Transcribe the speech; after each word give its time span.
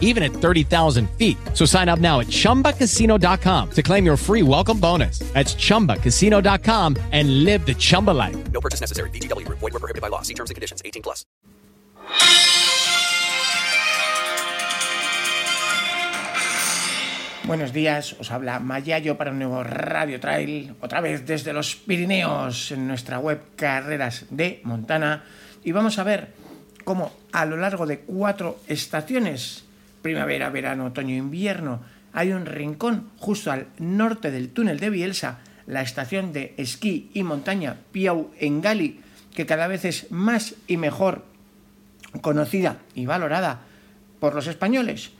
even 0.00 0.22
at 0.22 0.32
30,000 0.32 1.10
feet. 1.18 1.36
So 1.52 1.66
sign 1.66 1.90
up 1.90 1.98
now 1.98 2.20
at 2.20 2.28
chumbacasino.com 2.28 3.70
to 3.72 3.82
claim 3.82 4.06
your 4.06 4.16
free 4.16 4.42
welcome 4.42 4.80
bonus. 4.80 5.18
That's 5.34 5.54
chumbacasino.com 5.54 6.96
and 7.12 7.44
live 7.44 7.66
the 7.66 7.74
Chumba 7.74 8.12
life. 8.12 8.36
No 8.52 8.60
purchase 8.60 8.80
necessary. 8.80 9.10
VGW 9.10 9.44
Group. 9.44 9.58
Void 9.58 9.72
were 9.74 9.80
prohibited 9.80 10.00
by 10.00 10.08
law. 10.08 10.22
See 10.22 10.34
terms 10.34 10.50
and 10.50 10.54
conditions. 10.54 10.80
18 10.84 11.02
plus. 11.02 11.26
Buenos 17.46 17.74
días, 17.74 18.16
os 18.18 18.30
habla 18.30 18.58
Mayayo 18.58 19.18
para 19.18 19.30
un 19.30 19.38
nuevo 19.38 19.62
Radio 19.62 20.18
Trail, 20.18 20.74
otra 20.80 21.02
vez 21.02 21.26
desde 21.26 21.52
los 21.52 21.76
Pirineos 21.76 22.72
en 22.72 22.88
nuestra 22.88 23.18
web 23.18 23.38
Carreras 23.54 24.24
de 24.30 24.62
Montana 24.64 25.24
y 25.62 25.72
vamos 25.72 25.98
a 25.98 26.04
ver 26.04 26.28
cómo 26.84 27.12
a 27.32 27.44
lo 27.44 27.58
largo 27.58 27.84
de 27.84 27.98
cuatro 27.98 28.60
estaciones, 28.66 29.63
primavera, 30.04 30.50
verano, 30.50 30.84
otoño, 30.84 31.16
invierno, 31.16 31.80
hay 32.12 32.32
un 32.32 32.44
rincón 32.44 33.08
justo 33.16 33.50
al 33.50 33.68
norte 33.78 34.30
del 34.30 34.50
túnel 34.50 34.78
de 34.78 34.90
Bielsa, 34.90 35.38
la 35.66 35.80
estación 35.80 36.30
de 36.34 36.52
esquí 36.58 37.10
y 37.14 37.22
montaña 37.22 37.78
Piau 37.90 38.30
en 38.38 38.60
Gali, 38.60 39.00
que 39.34 39.46
cada 39.46 39.66
vez 39.66 39.86
es 39.86 40.10
más 40.10 40.56
y 40.66 40.76
mejor 40.76 41.24
conocida 42.20 42.76
y 42.94 43.06
valorada 43.06 43.62
por 44.20 44.34
los 44.34 44.46
españoles. 44.46 45.12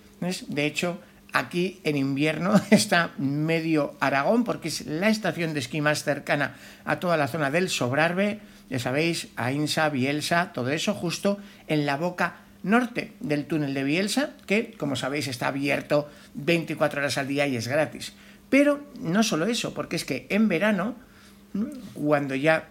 De 0.48 0.66
hecho, 0.66 1.00
aquí 1.32 1.80
en 1.84 1.96
invierno 1.96 2.52
está 2.70 3.12
medio 3.16 3.94
Aragón, 4.00 4.44
porque 4.44 4.68
es 4.68 4.84
la 4.84 5.08
estación 5.08 5.54
de 5.54 5.60
esquí 5.60 5.80
más 5.80 6.04
cercana 6.04 6.56
a 6.84 7.00
toda 7.00 7.16
la 7.16 7.28
zona 7.28 7.50
del 7.50 7.70
Sobrarbe, 7.70 8.40
ya 8.68 8.78
sabéis, 8.78 9.28
Ainsa, 9.36 9.88
Bielsa, 9.88 10.52
todo 10.52 10.68
eso, 10.68 10.92
justo 10.92 11.38
en 11.68 11.86
la 11.86 11.96
boca 11.96 12.43
norte 12.64 13.12
del 13.20 13.44
túnel 13.44 13.74
de 13.74 13.84
Bielsa, 13.84 14.30
que, 14.46 14.72
como 14.72 14.96
sabéis, 14.96 15.28
está 15.28 15.48
abierto 15.48 16.10
24 16.34 17.00
horas 17.00 17.18
al 17.18 17.28
día 17.28 17.46
y 17.46 17.56
es 17.56 17.68
gratis. 17.68 18.14
Pero 18.50 18.84
no 19.00 19.22
solo 19.22 19.46
eso, 19.46 19.74
porque 19.74 19.96
es 19.96 20.04
que 20.04 20.26
en 20.30 20.48
verano, 20.48 20.96
cuando 21.92 22.34
ya 22.34 22.68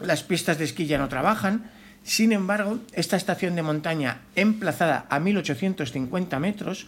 las 0.00 0.22
pistas 0.22 0.58
de 0.58 0.64
esquí 0.64 0.86
ya 0.86 0.98
no 0.98 1.08
trabajan, 1.08 1.70
sin 2.02 2.32
embargo, 2.32 2.78
esta 2.92 3.16
estación 3.16 3.56
de 3.56 3.62
montaña 3.62 4.22
emplazada 4.36 5.06
a 5.10 5.20
1850 5.20 6.38
metros, 6.38 6.86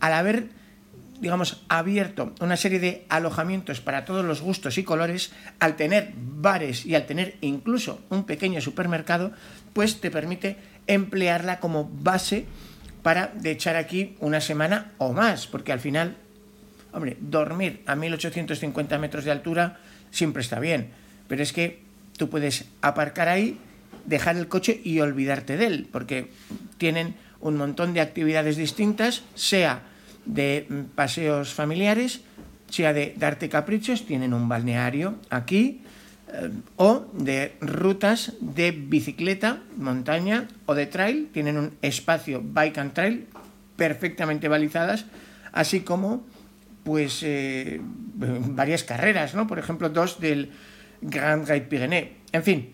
al 0.00 0.12
haber, 0.14 0.48
digamos, 1.20 1.64
abierto 1.68 2.32
una 2.40 2.56
serie 2.56 2.78
de 2.78 3.06
alojamientos 3.08 3.80
para 3.80 4.04
todos 4.04 4.24
los 4.24 4.40
gustos 4.40 4.78
y 4.78 4.84
colores, 4.84 5.32
al 5.58 5.76
tener 5.76 6.12
bares 6.16 6.86
y 6.86 6.94
al 6.94 7.06
tener 7.06 7.36
incluso 7.40 8.00
un 8.08 8.24
pequeño 8.24 8.60
supermercado, 8.60 9.32
pues 9.72 10.00
te 10.00 10.10
permite 10.10 10.56
emplearla 10.86 11.60
como 11.60 11.90
base 12.02 12.46
para 13.02 13.28
de 13.28 13.52
echar 13.52 13.76
aquí 13.76 14.16
una 14.20 14.40
semana 14.40 14.92
o 14.98 15.12
más, 15.12 15.46
porque 15.46 15.72
al 15.72 15.80
final, 15.80 16.16
hombre, 16.92 17.16
dormir 17.20 17.82
a 17.86 17.94
1850 17.94 18.98
metros 18.98 19.24
de 19.24 19.30
altura 19.30 19.78
siempre 20.10 20.42
está 20.42 20.58
bien, 20.58 20.90
pero 21.28 21.42
es 21.42 21.52
que 21.52 21.82
tú 22.16 22.28
puedes 22.28 22.64
aparcar 22.80 23.28
ahí, 23.28 23.58
dejar 24.06 24.36
el 24.36 24.48
coche 24.48 24.80
y 24.82 25.00
olvidarte 25.00 25.56
de 25.56 25.66
él, 25.66 25.88
porque 25.90 26.30
tienen 26.78 27.14
un 27.40 27.56
montón 27.56 27.94
de 27.94 28.00
actividades 28.00 28.56
distintas, 28.56 29.22
sea 29.34 29.82
de 30.24 30.66
paseos 30.94 31.54
familiares, 31.54 32.22
sea 32.68 32.92
de 32.92 33.14
darte 33.16 33.48
caprichos, 33.48 34.06
tienen 34.06 34.34
un 34.34 34.48
balneario 34.48 35.16
aquí, 35.30 35.82
o 36.76 37.06
de 37.12 37.56
rutas 37.60 38.34
de 38.40 38.72
bicicleta, 38.72 39.62
montaña 39.76 40.48
o 40.66 40.74
de 40.74 40.86
trail, 40.86 41.28
tienen 41.32 41.56
un 41.56 41.76
espacio 41.82 42.42
bike 42.42 42.78
and 42.78 42.92
trail 42.92 43.26
perfectamente 43.76 44.48
balizadas, 44.48 45.06
así 45.52 45.80
como 45.80 46.24
pues 46.84 47.22
eh, 47.22 47.80
varias 47.82 48.84
carreras, 48.84 49.34
¿no? 49.34 49.46
Por 49.46 49.58
ejemplo, 49.58 49.88
dos 49.88 50.20
del 50.20 50.52
Grand 51.00 51.46
Raid 51.48 51.64
Pyrénées. 51.64 52.10
En 52.30 52.44
fin, 52.44 52.72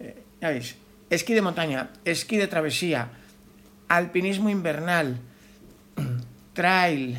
eh, 0.00 0.22
ya 0.40 0.48
veis, 0.48 0.76
esquí 1.10 1.34
de 1.34 1.42
montaña, 1.42 1.90
esquí 2.04 2.36
de 2.36 2.46
travesía, 2.46 3.10
alpinismo 3.88 4.48
invernal, 4.48 5.18
trail, 6.54 7.18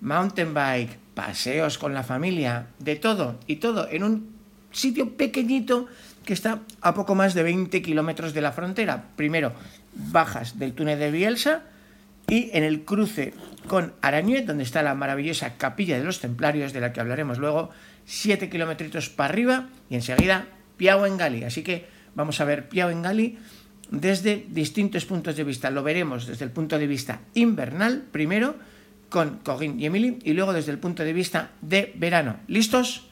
mountain 0.00 0.54
bike, 0.54 0.98
paseos 1.14 1.76
con 1.76 1.92
la 1.92 2.04
familia, 2.04 2.68
de 2.78 2.96
todo 2.96 3.38
y 3.46 3.56
todo 3.56 3.86
en 3.90 4.04
un 4.04 4.39
sitio 4.72 5.16
pequeñito 5.16 5.86
que 6.24 6.32
está 6.32 6.60
a 6.80 6.94
poco 6.94 7.14
más 7.14 7.34
de 7.34 7.42
20 7.42 7.82
kilómetros 7.82 8.34
de 8.34 8.40
la 8.40 8.52
frontera. 8.52 9.04
Primero, 9.16 9.52
bajas 9.94 10.58
del 10.58 10.74
túnel 10.74 10.98
de 10.98 11.10
Bielsa 11.10 11.62
y 12.28 12.50
en 12.52 12.62
el 12.62 12.84
cruce 12.84 13.34
con 13.66 13.92
Arañuet, 14.02 14.46
donde 14.46 14.62
está 14.62 14.82
la 14.82 14.94
maravillosa 14.94 15.56
capilla 15.56 15.98
de 15.98 16.04
los 16.04 16.20
templarios, 16.20 16.72
de 16.72 16.80
la 16.80 16.92
que 16.92 17.00
hablaremos 17.00 17.38
luego, 17.38 17.70
7 18.06 18.48
kilómetros 18.48 19.08
para 19.08 19.32
arriba 19.32 19.68
y 19.88 19.96
enseguida 19.96 20.46
Piau 20.76 21.04
en 21.06 21.16
Gali. 21.16 21.44
Así 21.44 21.62
que 21.62 21.86
vamos 22.14 22.40
a 22.40 22.44
ver 22.44 22.68
Piau 22.68 22.90
en 22.90 23.02
Gali 23.02 23.38
desde 23.90 24.46
distintos 24.48 25.04
puntos 25.04 25.36
de 25.36 25.44
vista. 25.44 25.70
Lo 25.70 25.82
veremos 25.82 26.26
desde 26.26 26.44
el 26.44 26.50
punto 26.52 26.78
de 26.78 26.86
vista 26.86 27.20
invernal, 27.34 28.04
primero 28.12 28.54
con 29.08 29.38
Corinne 29.38 29.82
y 29.82 29.86
Emily, 29.86 30.18
y 30.22 30.32
luego 30.34 30.52
desde 30.52 30.70
el 30.70 30.78
punto 30.78 31.02
de 31.02 31.12
vista 31.12 31.50
de 31.60 31.92
verano. 31.96 32.36
¿Listos? 32.46 33.09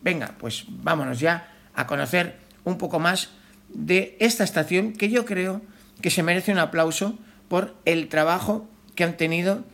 Venga, 0.00 0.34
pues 0.38 0.64
vámonos 0.68 1.20
ya 1.20 1.52
a 1.74 1.86
conocer 1.86 2.38
un 2.64 2.78
poco 2.78 2.98
más 2.98 3.30
de 3.68 4.16
esta 4.20 4.44
estación 4.44 4.92
que 4.92 5.10
yo 5.10 5.24
creo 5.24 5.60
que 6.00 6.10
se 6.10 6.22
merece 6.22 6.52
un 6.52 6.58
aplauso 6.58 7.18
por 7.48 7.74
el 7.84 8.08
trabajo 8.08 8.68
que 8.94 9.04
han 9.04 9.16
tenido 9.16 9.64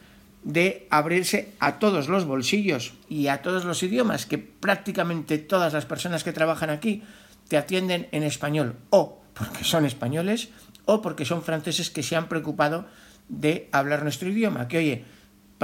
de 0.42 0.86
abrirse 0.90 1.52
a 1.58 1.78
todos 1.78 2.08
los 2.08 2.26
bolsillos 2.26 2.94
y 3.08 3.28
a 3.28 3.42
todos 3.42 3.64
los 3.64 3.82
idiomas, 3.82 4.26
que 4.26 4.38
prácticamente 4.38 5.38
todas 5.38 5.72
las 5.72 5.86
personas 5.86 6.22
que 6.22 6.32
trabajan 6.32 6.70
aquí 6.70 7.02
te 7.48 7.56
atienden 7.56 8.08
en 8.12 8.22
español 8.22 8.76
o 8.90 9.22
porque 9.34 9.64
son 9.64 9.84
españoles 9.84 10.48
o 10.84 11.02
porque 11.02 11.24
son 11.24 11.42
franceses 11.42 11.90
que 11.90 12.02
se 12.02 12.16
han 12.16 12.28
preocupado 12.28 12.86
de 13.28 13.68
hablar 13.72 14.02
nuestro 14.02 14.28
idioma. 14.28 14.68
Que 14.68 14.78
oye, 14.78 15.04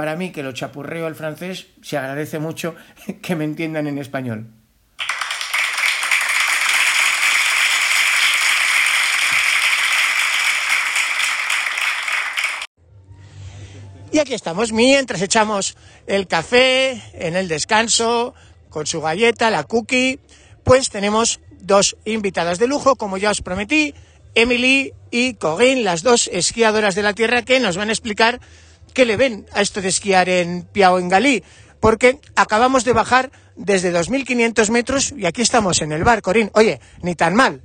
para 0.01 0.15
mí 0.15 0.31
que 0.31 0.41
lo 0.41 0.51
chapurreo 0.51 1.07
el 1.07 1.13
francés, 1.13 1.67
se 1.83 1.95
agradece 1.95 2.39
mucho 2.39 2.73
que 3.21 3.35
me 3.35 3.43
entiendan 3.43 3.85
en 3.85 3.99
español. 3.99 4.47
Y 14.11 14.17
aquí 14.17 14.33
estamos, 14.33 14.71
mientras 14.71 15.21
echamos 15.21 15.77
el 16.07 16.25
café 16.25 16.99
en 17.13 17.35
el 17.35 17.47
descanso, 17.47 18.33
con 18.71 18.87
su 18.87 19.01
galleta, 19.01 19.51
la 19.51 19.65
cookie, 19.65 20.19
pues 20.63 20.89
tenemos 20.89 21.41
dos 21.59 21.95
invitadas 22.05 22.57
de 22.57 22.65
lujo, 22.65 22.95
como 22.95 23.19
ya 23.19 23.29
os 23.29 23.43
prometí, 23.43 23.93
Emily 24.33 24.93
y 25.11 25.35
Corinne, 25.35 25.83
las 25.83 26.01
dos 26.01 26.27
esquiadoras 26.33 26.95
de 26.95 27.03
la 27.03 27.13
tierra 27.13 27.43
que 27.43 27.59
nos 27.59 27.77
van 27.77 27.89
a 27.89 27.91
explicar 27.91 28.41
qué 28.93 29.05
le 29.05 29.17
ven 29.17 29.45
a 29.53 29.61
esto 29.61 29.81
de 29.81 29.89
esquiar 29.89 30.29
en 30.29 30.63
Piao 30.63 30.99
en 30.99 31.09
Galí, 31.09 31.43
porque 31.79 32.19
acabamos 32.35 32.85
de 32.85 32.93
bajar 32.93 33.31
desde 33.55 33.93
2.500 33.93 34.69
metros 34.69 35.13
y 35.17 35.25
aquí 35.25 35.41
estamos 35.41 35.81
en 35.81 35.91
el 35.91 36.03
bar, 36.03 36.21
Corinne. 36.21 36.51
Oye, 36.53 36.79
ni 37.01 37.15
tan 37.15 37.35
mal. 37.35 37.61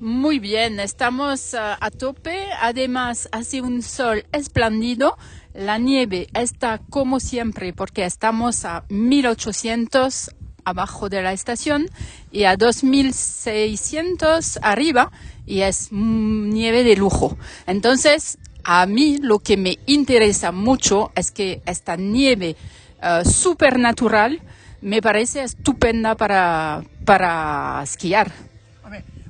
Muy 0.00 0.38
bien, 0.38 0.80
estamos 0.80 1.54
uh, 1.54 1.76
a 1.80 1.90
tope. 1.90 2.48
Además, 2.60 3.28
hace 3.32 3.62
un 3.62 3.82
sol 3.82 4.26
espléndido. 4.32 5.16
La 5.54 5.78
nieve 5.78 6.26
está 6.34 6.80
como 6.90 7.20
siempre 7.20 7.72
porque 7.72 8.04
estamos 8.04 8.64
a 8.64 8.84
1800 8.88 10.30
abajo 10.64 11.08
de 11.08 11.22
la 11.22 11.32
estación 11.32 11.88
y 12.32 12.44
a 12.44 12.56
2600 12.56 14.58
arriba 14.62 15.12
y 15.46 15.60
es 15.60 15.92
nieve 15.92 16.84
de 16.84 16.96
lujo. 16.96 17.36
Entonces, 17.66 18.38
a 18.64 18.86
mí 18.86 19.18
lo 19.18 19.38
que 19.38 19.56
me 19.56 19.78
interesa 19.86 20.52
mucho 20.52 21.12
es 21.14 21.30
que 21.30 21.62
esta 21.66 21.96
nieve 21.96 22.56
uh, 23.02 23.28
supernatural 23.28 24.40
me 24.80 25.00
parece 25.00 25.42
estupenda 25.42 26.14
para, 26.14 26.82
para 27.04 27.80
esquiar. 27.82 28.32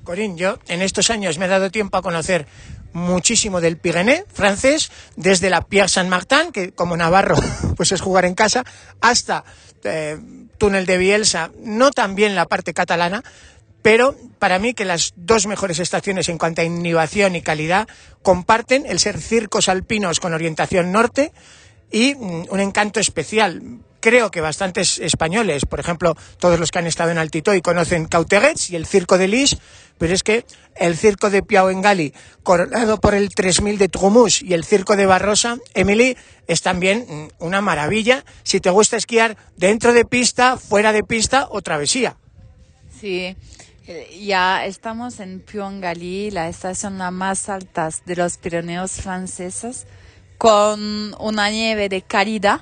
Corín, 0.03 0.37
yo 0.37 0.59
en 0.69 0.83
estos 0.83 1.11
años 1.11 1.39
me 1.39 1.47
he 1.47 1.49
dado 1.49 1.71
tiempo 1.71 1.97
a 1.97 2.03
conocer 2.03 2.47
muchísimo 2.93 3.61
del 3.61 3.77
Pyrénées 3.77 4.25
francés, 4.33 4.91
desde 5.17 5.51
la 5.51 5.63
Pierre 5.63 5.89
Saint-Martin, 5.89 6.53
que 6.53 6.73
como 6.73 6.97
navarro 6.97 7.37
pues 7.77 7.93
es 7.93 8.01
jugar 8.01 8.25
en 8.25 8.35
casa, 8.35 8.65
hasta 9.01 9.45
eh, 9.83 10.19
túnel 10.59 10.87
de 10.87 10.99
Bielsa, 10.99 11.51
no 11.59 11.91
también 11.91 12.35
la 12.35 12.47
parte 12.47 12.73
catalana, 12.73 13.23
pero 13.85 14.17
para 14.39 14.59
mí 14.59 14.73
que 14.73 14.87
las 14.87 15.13
dos 15.15 15.47
mejores 15.47 15.79
estaciones 15.79 16.31
en 16.31 16.39
cuanto 16.39 16.63
a 16.63 16.65
innovación 16.65 17.37
y 17.37 17.43
calidad 17.43 17.87
comparten 18.23 18.87
el 18.87 18.99
ser 18.99 19.21
circos 19.21 19.69
alpinos 19.69 20.21
con 20.21 20.33
orientación 20.33 20.91
norte 20.91 21.33
y 21.93 22.15
mm, 22.15 22.47
un 22.49 22.61
encanto 22.61 22.99
especial. 22.99 23.61
Creo 24.01 24.31
que 24.31 24.41
bastantes 24.41 24.99
españoles, 25.01 25.67
por 25.67 25.81
ejemplo, 25.81 26.17
todos 26.39 26.59
los 26.59 26.71
que 26.71 26.79
han 26.79 26.87
estado 26.87 27.11
en 27.11 27.19
Altitoy 27.19 27.61
conocen 27.61 28.07
Cauteguets 28.07 28.71
y 28.71 28.77
el 28.77 28.87
Circo 28.87 29.19
de 29.19 29.29
Lis, 29.29 29.59
pero 29.99 30.15
es 30.15 30.23
que 30.23 30.47
el 30.77 30.97
Circo 30.97 31.29
de 31.29 31.43
Piau 31.43 31.69
en 31.69 31.83
Gali, 31.83 32.15
coronado 32.43 32.99
por 32.99 33.15
el 33.15 33.35
3000 33.35 33.77
de 33.77 33.91
Trumus 33.91 34.41
y 34.41 34.55
el 34.55 34.65
Circo 34.65 34.97
de 34.97 35.05
Barrosa, 35.05 35.59
Emily, 35.75 36.17
es 36.47 36.63
también 36.63 37.05
mm, 37.07 37.45
una 37.45 37.61
maravilla 37.61 38.25
si 38.45 38.61
te 38.61 38.71
gusta 38.71 38.97
esquiar 38.97 39.37
dentro 39.59 39.93
de 39.93 40.07
pista, 40.07 40.57
fuera 40.57 40.91
de 40.93 41.03
pista 41.03 41.49
o 41.51 41.61
travesía. 41.61 42.17
Sí, 42.99 43.37
ya 43.87 44.65
estamos 44.65 45.21
en 45.21 45.41
Puangali, 45.41 46.31
la 46.31 46.49
estación 46.49 46.97
más 47.15 47.49
alta 47.49 47.91
de 48.07 48.17
los 48.17 48.39
Pirineos 48.39 48.93
franceses, 48.93 49.87
con 50.39 51.15
una 51.19 51.51
nieve 51.51 51.89
de 51.89 52.03
calidad, 52.03 52.61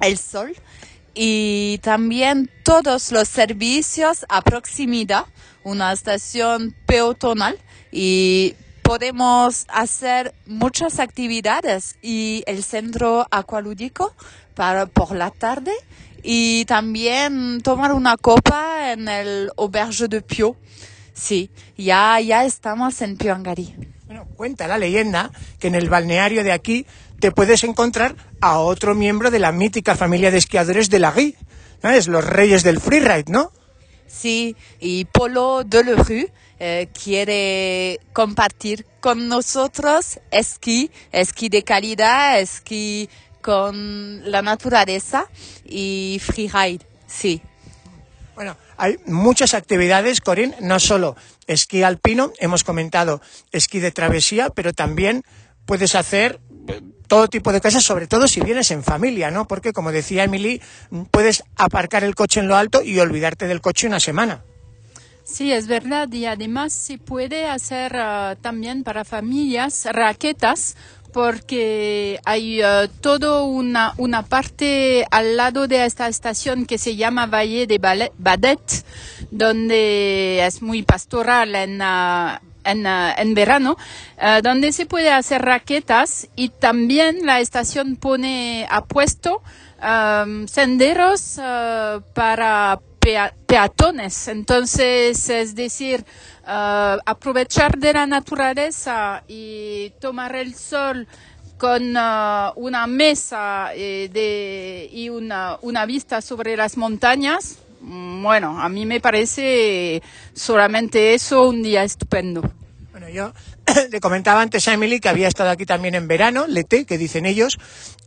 el 0.00 0.18
sol 0.18 0.54
y 1.14 1.78
también 1.82 2.50
todos 2.64 3.12
los 3.12 3.28
servicios 3.28 4.26
a 4.28 4.42
proximidad, 4.42 5.26
una 5.64 5.92
estación 5.92 6.74
peatonal 6.86 7.58
y 7.92 8.54
podemos 8.82 9.66
hacer 9.68 10.34
muchas 10.46 10.98
actividades 10.98 11.96
y 12.02 12.42
el 12.46 12.64
centro 12.64 13.26
acualúdico 13.30 14.14
para 14.54 14.86
por 14.86 15.14
la 15.14 15.30
tarde 15.30 15.72
y 16.30 16.66
también 16.66 17.62
tomar 17.62 17.94
una 17.94 18.18
copa 18.18 18.92
en 18.92 19.08
el 19.08 19.50
auberge 19.56 20.08
de 20.08 20.20
Pio. 20.20 20.56
Sí, 21.14 21.50
ya, 21.78 22.20
ya 22.20 22.44
estamos 22.44 23.00
en 23.00 23.16
Piongari. 23.16 23.74
Bueno, 24.04 24.26
cuenta 24.36 24.68
la 24.68 24.76
leyenda 24.76 25.30
que 25.58 25.68
en 25.68 25.74
el 25.74 25.88
balneario 25.88 26.44
de 26.44 26.52
aquí 26.52 26.84
te 27.18 27.32
puedes 27.32 27.64
encontrar 27.64 28.14
a 28.42 28.58
otro 28.58 28.94
miembro 28.94 29.30
de 29.30 29.38
la 29.38 29.52
mítica 29.52 29.96
familia 29.96 30.30
de 30.30 30.36
esquiadores 30.36 30.90
de 30.90 30.98
la 30.98 31.12
Guy. 31.12 31.34
¿Sabes? 31.80 32.08
Los 32.08 32.26
reyes 32.26 32.62
del 32.62 32.78
freeride, 32.78 33.32
¿no? 33.32 33.50
Sí, 34.06 34.54
y 34.80 35.06
Polo 35.06 35.64
Delerue 35.64 36.30
eh, 36.60 36.88
quiere 36.92 38.00
compartir 38.12 38.84
con 39.00 39.28
nosotros 39.28 40.18
esquí, 40.30 40.90
esquí 41.10 41.48
de 41.48 41.62
calidad, 41.62 42.38
esquí 42.38 43.08
con 43.48 44.30
la 44.30 44.42
naturaleza 44.42 45.24
y 45.64 46.20
freeride, 46.20 46.84
sí. 47.06 47.40
Bueno, 48.34 48.58
hay 48.76 48.98
muchas 49.06 49.54
actividades, 49.54 50.20
Corín, 50.20 50.54
no 50.60 50.78
solo 50.78 51.16
esquí 51.46 51.82
alpino, 51.82 52.30
hemos 52.40 52.62
comentado 52.62 53.22
esquí 53.50 53.78
de 53.78 53.90
travesía, 53.90 54.50
pero 54.50 54.74
también 54.74 55.22
puedes 55.64 55.94
hacer 55.94 56.40
eh, 56.68 56.82
todo 57.06 57.28
tipo 57.28 57.50
de 57.50 57.62
cosas, 57.62 57.82
sobre 57.82 58.06
todo 58.06 58.28
si 58.28 58.42
vienes 58.42 58.70
en 58.70 58.82
familia, 58.82 59.30
¿no? 59.30 59.48
Porque, 59.48 59.72
como 59.72 59.92
decía 59.92 60.24
Emily, 60.24 60.60
puedes 61.10 61.42
aparcar 61.56 62.04
el 62.04 62.14
coche 62.14 62.40
en 62.40 62.48
lo 62.48 62.56
alto 62.58 62.82
y 62.82 62.98
olvidarte 62.98 63.46
del 63.46 63.62
coche 63.62 63.86
una 63.86 63.98
semana. 63.98 64.44
Sí, 65.28 65.52
es 65.52 65.66
verdad. 65.66 66.10
Y 66.10 66.24
además 66.24 66.72
se 66.72 66.96
puede 66.96 67.46
hacer 67.46 67.94
uh, 67.94 68.36
también 68.40 68.82
para 68.82 69.04
familias 69.04 69.86
raquetas 69.92 70.74
porque 71.12 72.20
hay 72.24 72.62
uh, 72.62 72.88
todo 73.00 73.44
una, 73.44 73.94
una 73.96 74.22
parte 74.22 75.06
al 75.10 75.36
lado 75.36 75.66
de 75.66 75.84
esta 75.84 76.08
estación 76.08 76.66
que 76.66 76.78
se 76.78 76.96
llama 76.96 77.26
Valle 77.26 77.66
de 77.66 77.78
Badet, 78.18 78.84
donde 79.30 80.44
es 80.46 80.62
muy 80.62 80.82
pastoral 80.82 81.54
en, 81.54 81.80
uh, 81.80 82.38
en, 82.64 82.86
uh, 82.86 83.10
en, 83.16 83.34
verano, 83.34 83.76
donde 84.42 84.72
se 84.72 84.86
puede 84.86 85.10
hacer 85.10 85.42
raquetas 85.42 86.28
y 86.36 86.50
también 86.50 87.24
la 87.24 87.40
estación 87.40 87.96
pone 87.96 88.66
a 88.68 88.84
puesto 88.84 89.42
senderos 90.46 91.40
para 92.12 92.80
peatones. 93.46 94.28
Entonces, 94.28 95.28
es 95.28 95.54
decir, 95.54 96.04
uh, 96.44 96.98
aprovechar 97.04 97.78
de 97.78 97.92
la 97.92 98.06
naturaleza 98.06 99.22
y 99.28 99.90
tomar 100.00 100.36
el 100.36 100.54
sol 100.54 101.06
con 101.58 101.96
uh, 101.96 102.52
una 102.56 102.86
mesa 102.86 103.70
eh, 103.74 104.88
y 104.92 105.08
una, 105.08 105.58
una 105.62 105.86
vista 105.86 106.20
sobre 106.20 106.56
las 106.56 106.76
montañas, 106.76 107.58
mm, 107.80 108.22
bueno, 108.22 108.60
a 108.60 108.68
mí 108.68 108.86
me 108.86 109.00
parece 109.00 110.02
solamente 110.34 111.14
eso 111.14 111.48
un 111.48 111.62
día 111.62 111.82
estupendo. 111.82 112.42
Bueno, 112.98 113.14
yo 113.14 113.32
le 113.92 114.00
comentaba 114.00 114.42
antes 114.42 114.66
a 114.66 114.72
Emily 114.72 114.98
que 114.98 115.08
había 115.08 115.28
estado 115.28 115.50
aquí 115.50 115.64
también 115.64 115.94
en 115.94 116.08
verano, 116.08 116.48
Lete, 116.48 116.84
que 116.84 116.98
dicen 116.98 117.26
ellos, 117.26 117.56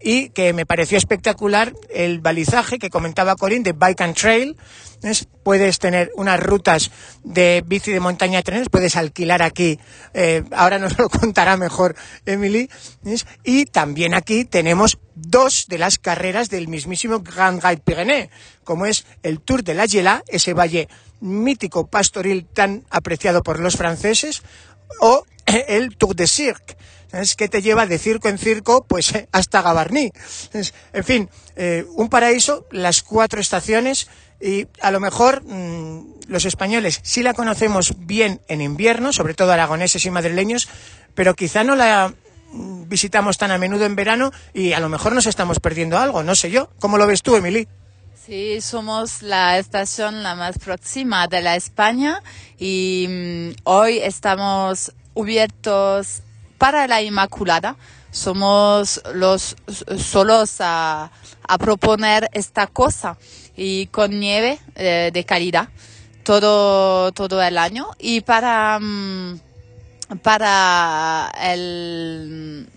y 0.02 0.32
que 0.32 0.52
me 0.52 0.66
pareció 0.66 0.98
espectacular 0.98 1.74
el 1.90 2.20
balizaje 2.20 2.78
que 2.78 2.90
comentaba 2.90 3.38
Corín 3.38 3.64
de 3.64 3.72
Bike 3.72 4.02
and 4.02 4.16
Trail. 4.16 4.58
Puedes 5.44 5.80
tener 5.80 6.12
unas 6.18 6.42
rutas 6.42 6.92
de 7.24 7.64
bici 7.66 7.94
de 7.94 8.02
montaña 8.02 8.42
trenes, 8.42 8.68
puedes 8.70 8.98
alquilar 8.98 9.42
aquí, 9.42 9.80
eh, 10.14 10.44
ahora 10.52 10.78
nos 10.78 10.98
lo 11.00 11.08
contará 11.08 11.56
mejor 11.56 11.96
Emily, 12.26 12.70
y 13.46 13.68
también 13.68 14.14
aquí 14.14 14.44
tenemos 14.44 15.00
dos 15.16 15.68
de 15.70 15.78
las 15.78 16.00
carreras 16.00 16.50
del 16.50 16.68
mismísimo 16.68 17.22
Grand 17.22 17.62
Guide 17.62 17.82
Pyrénées, 17.82 18.30
como 18.66 18.86
es 18.86 19.06
el 19.24 19.40
Tour 19.40 19.64
de 19.64 19.74
la 19.74 19.88
Gela, 19.88 20.22
ese 20.28 20.54
valle 20.54 20.90
mítico 21.22 21.88
pastoril 21.88 22.46
tan 22.46 22.84
apreciado 22.90 23.44
por 23.44 23.60
los 23.60 23.78
franceses, 23.78 24.44
o 25.00 25.24
el 25.68 25.96
Tour 25.98 26.16
de 26.16 26.28
Cirque. 26.28 26.76
Es 27.12 27.36
que 27.36 27.50
te 27.50 27.62
lleva 27.62 27.88
de 27.88 28.00
circo 28.00 28.30
en 28.30 28.38
circo, 28.38 28.86
pues 28.88 29.14
hasta 29.32 29.62
Gabarní. 29.62 30.12
En 30.94 31.04
fin, 31.04 31.30
eh, 31.56 31.86
un 31.96 32.10
paraíso, 32.10 32.68
las 32.72 33.04
cuatro 33.04 33.42
estaciones 33.42 34.08
y 34.40 34.68
a 34.82 34.92
lo 34.92 35.00
mejor 35.00 35.44
mmm, 35.44 36.02
los 36.28 36.46
españoles 36.46 37.00
sí 37.04 37.22
la 37.22 37.34
conocemos 37.34 37.94
bien 38.00 38.42
en 38.48 38.62
invierno, 38.62 39.14
sobre 39.14 39.34
todo 39.34 39.52
aragoneses 39.52 40.06
y 40.06 40.12
madrileños, 40.12 40.70
pero 41.14 41.36
quizá 41.36 41.64
no 41.64 41.76
la 41.76 42.14
mm, 42.54 42.88
visitamos 42.88 43.38
tan 43.38 43.52
a 43.52 43.58
menudo 43.58 43.86
en 43.86 43.96
verano 43.96 44.32
y 44.54 44.72
a 44.74 44.80
lo 44.80 44.90
mejor 44.90 45.14
nos 45.14 45.28
estamos 45.28 45.60
perdiendo 45.60 45.98
algo, 45.98 46.24
no 46.24 46.34
sé 46.36 46.50
yo. 46.50 46.70
¿Cómo 46.80 46.98
lo 46.98 47.08
ves 47.08 47.24
tú, 47.24 47.36
Emily? 47.36 47.68
Sí, 48.24 48.62
somos 48.62 49.24
la 49.24 49.58
estación 49.58 50.22
la 50.22 50.36
más 50.36 50.60
próxima 50.60 51.28
de 51.28 51.42
la 51.42 51.56
España 51.56 52.22
y 52.60 53.08
mmm, 53.10 53.50
hoy 53.64 53.98
estamos 53.98 54.94
abiertos 55.18 56.22
para 56.60 56.88
la 56.88 57.02
Inmaculada. 57.02 57.78
Somos 58.12 59.02
los 59.16 59.56
solos 59.98 60.58
a, 60.60 61.10
proponer 61.60 62.30
esta 62.32 62.68
cosa 62.68 63.18
y 63.58 63.88
con 63.88 64.20
nieve 64.20 64.60
eh, 64.76 65.10
de 65.12 65.26
calidad 65.26 65.70
todo, 66.24 67.12
todo 67.14 67.42
el 67.42 67.58
año. 67.58 67.88
Y 67.98 68.22
para, 68.22 68.78
um, 68.80 69.40
para 70.22 71.32
el... 71.42 72.70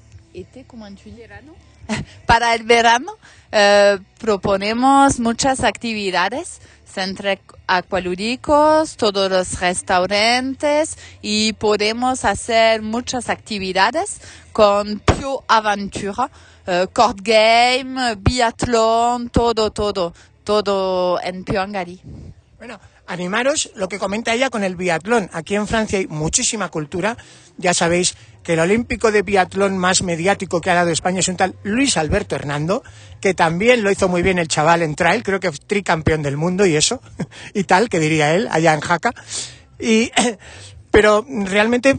Para 2.26 2.54
el 2.54 2.62
verano 2.62 3.12
eh, 3.56 3.98
proponemos 4.18 5.20
muchas 5.20 5.62
actividades 5.62 6.60
centros 6.94 7.38
acualúdicos, 7.66 8.96
todos 8.96 9.30
los 9.30 9.60
restaurantes 9.60 10.96
y 11.22 11.52
podemos 11.54 12.24
hacer 12.24 12.82
muchas 12.82 13.28
actividades 13.28 14.20
con 14.52 15.00
Pure 15.00 15.44
Aventura, 15.48 16.30
uh, 16.66 16.86
court 16.92 17.18
game, 17.20 18.14
biatlón, 18.16 19.28
todo, 19.30 19.70
todo, 19.70 20.14
todo 20.44 21.20
en 21.20 21.44
Piongari. 21.44 22.00
Bueno, 22.58 22.78
animaros 23.06 23.70
lo 23.74 23.88
que 23.88 23.98
comenta 23.98 24.32
ella 24.32 24.50
con 24.50 24.62
el 24.62 24.76
biatlón. 24.76 25.28
Aquí 25.32 25.56
en 25.56 25.66
Francia 25.66 25.98
hay 25.98 26.06
muchísima 26.06 26.68
cultura. 26.68 27.16
Ya 27.56 27.74
sabéis 27.74 28.14
que 28.44 28.52
el 28.52 28.60
olímpico 28.60 29.10
de 29.10 29.22
biatlón 29.22 29.78
más 29.78 30.02
mediático 30.02 30.60
que 30.60 30.70
ha 30.70 30.74
dado 30.74 30.90
España 30.90 31.20
es 31.20 31.28
un 31.28 31.36
tal 31.36 31.56
Luis 31.64 31.96
Alberto 31.96 32.36
Hernando, 32.36 32.84
que 33.20 33.34
también 33.34 33.82
lo 33.82 33.90
hizo 33.90 34.08
muy 34.08 34.22
bien 34.22 34.38
el 34.38 34.48
chaval 34.48 34.82
en 34.82 34.94
trail, 34.94 35.22
creo 35.22 35.40
que 35.40 35.50
tricampeón 35.50 36.22
del 36.22 36.36
mundo 36.36 36.66
y 36.66 36.76
eso, 36.76 37.00
y 37.54 37.64
tal, 37.64 37.88
que 37.88 37.98
diría 37.98 38.34
él, 38.34 38.46
allá 38.50 38.74
en 38.74 38.80
Jaca. 38.80 39.12
Y, 39.80 40.12
pero 40.92 41.26
realmente, 41.28 41.98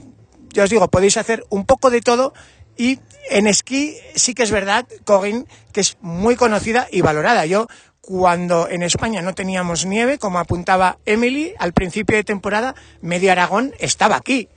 ya 0.54 0.64
os 0.64 0.70
digo, 0.70 0.88
podéis 0.88 1.18
hacer 1.18 1.44
un 1.50 1.66
poco 1.66 1.90
de 1.90 2.02
todo 2.02 2.34
y 2.78 3.00
en 3.30 3.48
esquí 3.48 3.98
sí 4.14 4.34
que 4.36 4.44
es 4.44 4.52
verdad, 4.52 4.86
Corinne, 5.04 5.46
que 5.74 5.82
es 5.82 5.98
muy 6.02 6.36
conocida 6.36 6.88
y 6.92 7.02
valorada. 7.02 7.46
Yo 7.48 7.68
cuando 8.02 8.70
en 8.70 8.84
España 8.84 9.24
no 9.24 9.34
teníamos 9.34 9.88
nieve, 9.88 10.20
como 10.20 10.38
apuntaba 10.38 11.00
Emily, 11.06 11.54
al 11.58 11.74
principio 11.74 12.16
de 12.16 12.24
temporada, 12.24 12.76
medio 13.02 13.32
Aragón 13.32 13.74
estaba 13.80 14.16
aquí. 14.16 14.48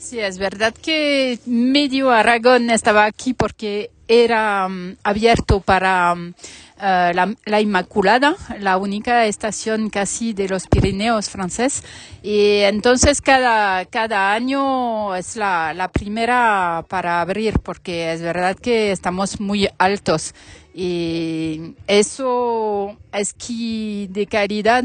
Sí, 0.00 0.18
es 0.18 0.38
verdad 0.38 0.72
que 0.72 1.38
medio 1.44 2.10
Aragón 2.10 2.70
estaba 2.70 3.04
aquí 3.04 3.34
porque 3.34 3.90
era 4.08 4.66
um, 4.66 4.96
abierto 5.04 5.60
para 5.60 6.14
um, 6.14 6.32
eh, 6.80 7.12
la, 7.14 7.34
la 7.44 7.60
Inmaculada, 7.60 8.34
la 8.60 8.78
única 8.78 9.26
estación 9.26 9.90
casi 9.90 10.32
de 10.32 10.48
los 10.48 10.66
Pirineos 10.68 11.28
francés. 11.28 11.84
Y 12.22 12.60
entonces 12.60 13.20
cada, 13.20 13.84
cada 13.84 14.32
año 14.32 15.14
es 15.14 15.36
la, 15.36 15.74
la 15.74 15.88
primera 15.88 16.82
para 16.88 17.20
abrir 17.20 17.58
porque 17.58 18.14
es 18.14 18.22
verdad 18.22 18.56
que 18.56 18.92
estamos 18.92 19.38
muy 19.38 19.68
altos. 19.76 20.34
Y 20.72 21.74
eso, 21.86 22.96
esquí 23.12 24.06
de 24.10 24.26
calidad, 24.26 24.82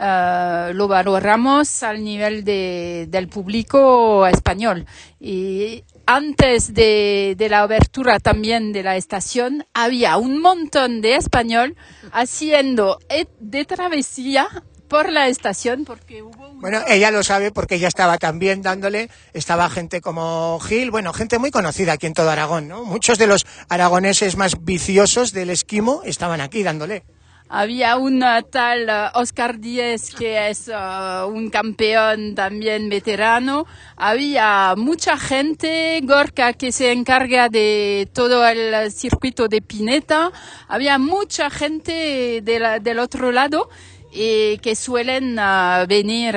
eh, 0.00 0.72
lo 0.74 0.86
valoramos 0.86 1.82
al 1.82 2.04
nivel 2.04 2.44
de, 2.44 3.06
del 3.08 3.28
público 3.28 4.26
español. 4.26 4.86
Y 5.20 5.82
antes 6.06 6.72
de, 6.72 7.34
de, 7.36 7.48
la 7.48 7.60
abertura 7.60 8.20
también 8.20 8.72
de 8.72 8.82
la 8.82 8.96
estación, 8.96 9.66
había 9.74 10.16
un 10.16 10.40
montón 10.40 11.00
de 11.00 11.16
español 11.16 11.76
haciendo 12.12 12.98
de 13.40 13.64
travesía 13.64 14.48
por 14.88 15.10
la 15.10 15.28
estación 15.28 15.84
porque 15.84 16.22
hubo 16.22 16.48
un... 16.48 16.60
Bueno, 16.60 16.80
ella 16.88 17.10
lo 17.10 17.22
sabe 17.22 17.52
porque 17.52 17.76
ella 17.76 17.88
estaba 17.88 18.18
también 18.18 18.62
dándole, 18.62 19.10
estaba 19.34 19.68
gente 19.68 20.00
como 20.00 20.58
Gil, 20.60 20.90
bueno, 20.90 21.12
gente 21.12 21.38
muy 21.38 21.50
conocida 21.50 21.92
aquí 21.92 22.06
en 22.06 22.14
todo 22.14 22.30
Aragón, 22.30 22.68
¿no? 22.68 22.84
Muchos 22.84 23.18
de 23.18 23.26
los 23.26 23.46
aragoneses 23.68 24.36
más 24.36 24.64
viciosos 24.64 25.32
del 25.32 25.50
esquimo 25.50 26.02
estaban 26.04 26.40
aquí 26.40 26.62
dándole. 26.62 27.04
Había 27.50 27.96
un 27.96 28.22
tal 28.50 28.88
uh, 28.88 29.18
Oscar 29.18 29.58
Díez 29.58 30.14
que 30.14 30.50
es 30.50 30.68
uh, 30.68 31.26
un 31.26 31.48
campeón 31.48 32.34
también 32.34 32.90
veterano. 32.90 33.66
Había 33.96 34.74
mucha 34.76 35.16
gente, 35.16 35.98
Gorka 36.02 36.52
que 36.52 36.72
se 36.72 36.92
encarga 36.92 37.48
de 37.48 38.06
todo 38.12 38.46
el 38.46 38.92
circuito 38.92 39.48
de 39.48 39.62
Pineta. 39.62 40.30
Había 40.68 40.98
mucha 40.98 41.48
gente 41.48 42.42
de 42.42 42.80
del 42.82 42.98
otro 42.98 43.32
lado 43.32 43.70
y 44.12 44.58
que 44.58 44.76
suelen 44.76 45.38
uh, 45.38 45.86
venir 45.88 46.34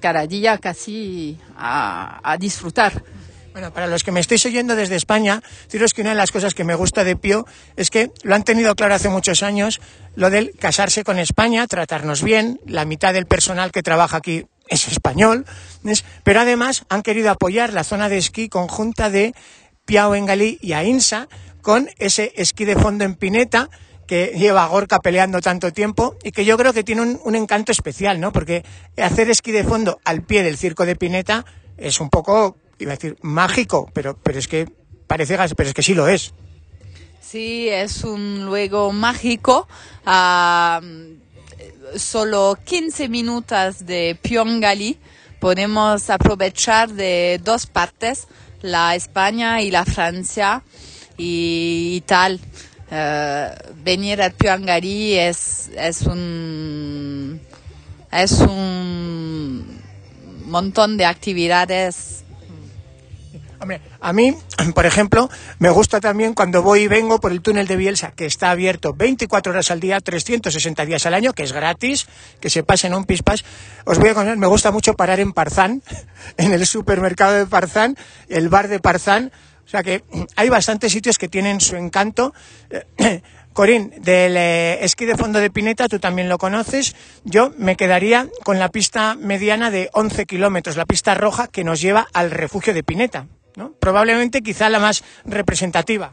cada 0.00 0.26
día 0.26 0.58
casi 0.58 1.38
a 1.56 2.36
disfrutar. 2.40 3.00
Bueno, 3.52 3.72
para 3.72 3.88
los 3.88 4.04
que 4.04 4.12
me 4.12 4.20
estéis 4.20 4.46
oyendo 4.46 4.76
desde 4.76 4.94
España, 4.94 5.42
deciros 5.64 5.92
que 5.92 6.02
una 6.02 6.10
de 6.10 6.16
las 6.16 6.30
cosas 6.30 6.54
que 6.54 6.62
me 6.62 6.76
gusta 6.76 7.02
de 7.02 7.16
Pío 7.16 7.46
es 7.76 7.90
que 7.90 8.12
lo 8.22 8.34
han 8.36 8.44
tenido 8.44 8.74
claro 8.76 8.94
hace 8.94 9.08
muchos 9.08 9.42
años, 9.42 9.80
lo 10.14 10.30
del 10.30 10.52
casarse 10.56 11.02
con 11.02 11.18
España, 11.18 11.66
tratarnos 11.66 12.22
bien, 12.22 12.60
la 12.64 12.84
mitad 12.84 13.12
del 13.12 13.26
personal 13.26 13.72
que 13.72 13.82
trabaja 13.82 14.18
aquí 14.18 14.46
es 14.68 14.86
español, 14.86 15.46
pero 16.22 16.40
además 16.40 16.84
han 16.88 17.02
querido 17.02 17.30
apoyar 17.30 17.72
la 17.72 17.82
zona 17.82 18.08
de 18.08 18.18
esquí 18.18 18.48
conjunta 18.48 19.10
de 19.10 19.34
Piao 19.84 20.14
Engalí 20.14 20.58
y 20.62 20.74
Ainsa 20.74 21.28
con 21.60 21.90
ese 21.98 22.32
esquí 22.36 22.64
de 22.64 22.76
fondo 22.76 23.04
en 23.04 23.16
Pineta 23.16 23.68
que 24.06 24.32
lleva 24.36 24.64
a 24.64 24.68
Gorka 24.68 25.00
peleando 25.00 25.40
tanto 25.40 25.72
tiempo 25.72 26.16
y 26.22 26.30
que 26.30 26.44
yo 26.44 26.56
creo 26.56 26.72
que 26.72 26.84
tiene 26.84 27.02
un, 27.02 27.20
un 27.24 27.34
encanto 27.34 27.72
especial, 27.72 28.20
¿no? 28.20 28.32
Porque 28.32 28.64
hacer 28.96 29.28
esquí 29.28 29.50
de 29.50 29.64
fondo 29.64 30.00
al 30.04 30.22
pie 30.22 30.42
del 30.42 30.56
circo 30.56 30.86
de 30.86 30.96
Pineta 30.96 31.44
es 31.76 32.00
un 32.00 32.10
poco 32.10 32.56
iba 32.80 32.92
a 32.92 32.96
decir 32.96 33.16
mágico, 33.22 33.88
pero, 33.92 34.16
pero 34.16 34.38
es 34.38 34.48
que 34.48 34.68
parece 35.06 35.36
gas, 35.36 35.54
pero 35.54 35.68
es 35.68 35.74
que 35.74 35.82
sí 35.82 35.94
lo 35.94 36.08
es. 36.08 36.32
Sí, 37.20 37.68
es 37.68 38.02
un 38.02 38.46
luego 38.46 38.92
mágico. 38.92 39.68
Uh, 40.06 41.16
solo 41.96 42.58
15 42.64 43.08
minutos 43.08 43.86
de 43.86 44.18
Pyongali 44.20 44.98
podemos 45.38 46.10
aprovechar 46.10 46.90
de 46.90 47.40
dos 47.42 47.66
partes, 47.66 48.26
la 48.62 48.94
España 48.94 49.62
y 49.62 49.70
la 49.70 49.84
Francia 49.84 50.62
y, 51.16 51.92
y 51.96 52.00
tal. 52.02 52.40
Uh, 52.90 53.74
venir 53.84 54.20
a 54.20 54.30
Pyongali 54.30 55.14
es, 55.14 55.70
es 55.76 56.02
un 56.02 57.40
es 58.10 58.32
un 58.40 59.80
montón 60.46 60.96
de 60.96 61.04
actividades 61.04 62.24
Hombre, 63.60 63.82
a 64.00 64.14
mí, 64.14 64.34
por 64.74 64.86
ejemplo, 64.86 65.28
me 65.58 65.68
gusta 65.68 66.00
también 66.00 66.32
cuando 66.32 66.62
voy 66.62 66.82
y 66.82 66.88
vengo 66.88 67.20
por 67.20 67.30
el 67.30 67.42
túnel 67.42 67.66
de 67.66 67.76
Bielsa, 67.76 68.12
que 68.12 68.24
está 68.24 68.50
abierto 68.50 68.94
24 68.94 69.52
horas 69.52 69.70
al 69.70 69.80
día, 69.80 70.00
360 70.00 70.86
días 70.86 71.04
al 71.04 71.12
año, 71.12 71.34
que 71.34 71.42
es 71.42 71.52
gratis, 71.52 72.08
que 72.40 72.48
se 72.48 72.62
pasen 72.62 72.94
un 72.94 73.04
pispas. 73.04 73.44
Os 73.84 73.98
voy 73.98 74.08
a 74.08 74.14
contar, 74.14 74.38
me 74.38 74.46
gusta 74.46 74.70
mucho 74.70 74.94
parar 74.94 75.20
en 75.20 75.34
Parzán, 75.34 75.82
en 76.38 76.52
el 76.52 76.66
supermercado 76.66 77.34
de 77.34 77.46
Parzán, 77.46 77.96
el 78.28 78.48
bar 78.48 78.68
de 78.68 78.80
Parzán. 78.80 79.30
O 79.66 79.68
sea 79.68 79.82
que 79.82 80.04
hay 80.36 80.48
bastantes 80.48 80.92
sitios 80.92 81.18
que 81.18 81.28
tienen 81.28 81.60
su 81.60 81.76
encanto. 81.76 82.32
Corín, 83.52 83.92
del 83.98 84.36
eh, 84.36 84.84
esquí 84.84 85.04
de 85.04 85.16
fondo 85.16 85.40
de 85.40 85.50
Pineta, 85.50 85.88
tú 85.88 85.98
también 85.98 86.28
lo 86.28 86.38
conoces. 86.38 86.94
Yo 87.24 87.52
me 87.58 87.76
quedaría 87.76 88.28
con 88.44 88.58
la 88.58 88.70
pista 88.70 89.16
mediana 89.16 89.70
de 89.70 89.90
11 89.92 90.24
kilómetros, 90.24 90.76
la 90.76 90.86
pista 90.86 91.14
roja 91.14 91.48
que 91.48 91.64
nos 91.64 91.80
lleva 91.80 92.06
al 92.14 92.30
refugio 92.30 92.72
de 92.72 92.84
Pineta. 92.84 93.26
Probablemente 93.80 94.42
quizá 94.42 94.68
la 94.68 94.78
más 94.78 95.02
representativa. 95.24 96.12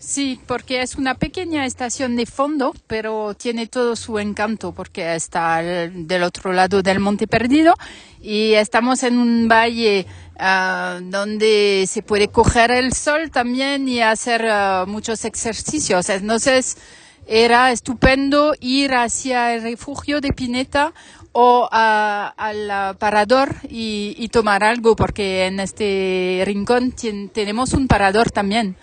Sí, 0.00 0.40
porque 0.46 0.80
es 0.80 0.96
una 0.96 1.14
pequeña 1.14 1.66
estación 1.66 2.16
de 2.16 2.24
fondo, 2.24 2.74
pero 2.86 3.34
tiene 3.34 3.66
todo 3.66 3.96
su 3.96 4.18
encanto 4.18 4.72
porque 4.72 5.14
está 5.14 5.58
del 5.62 6.22
otro 6.22 6.54
lado 6.54 6.82
del 6.82 7.00
Monte 7.00 7.26
Perdido 7.26 7.74
y 8.18 8.54
estamos 8.54 9.02
en 9.02 9.18
un 9.18 9.46
valle 9.46 10.06
uh, 10.36 11.02
donde 11.02 11.84
se 11.86 12.02
puede 12.02 12.28
coger 12.28 12.70
el 12.70 12.94
sol 12.94 13.30
también 13.30 13.88
y 13.88 14.00
hacer 14.00 14.46
uh, 14.46 14.86
muchos 14.86 15.22
ejercicios. 15.26 16.08
Entonces 16.08 16.78
era 17.26 17.70
estupendo 17.70 18.54
ir 18.58 18.94
hacia 18.94 19.54
el 19.54 19.62
refugio 19.62 20.22
de 20.22 20.32
Pineta 20.32 20.94
o 21.32 21.68
a, 21.70 22.34
al 22.36 22.96
parador 22.96 23.56
y, 23.68 24.14
y, 24.18 24.28
tomar 24.28 24.64
algo, 24.64 24.96
porque 24.96 25.46
en 25.46 25.60
este 25.60 26.42
rincón 26.44 26.92
ten, 26.92 27.28
tenemos 27.28 27.72
un 27.72 27.86
parador 27.86 28.30
también. 28.30 28.76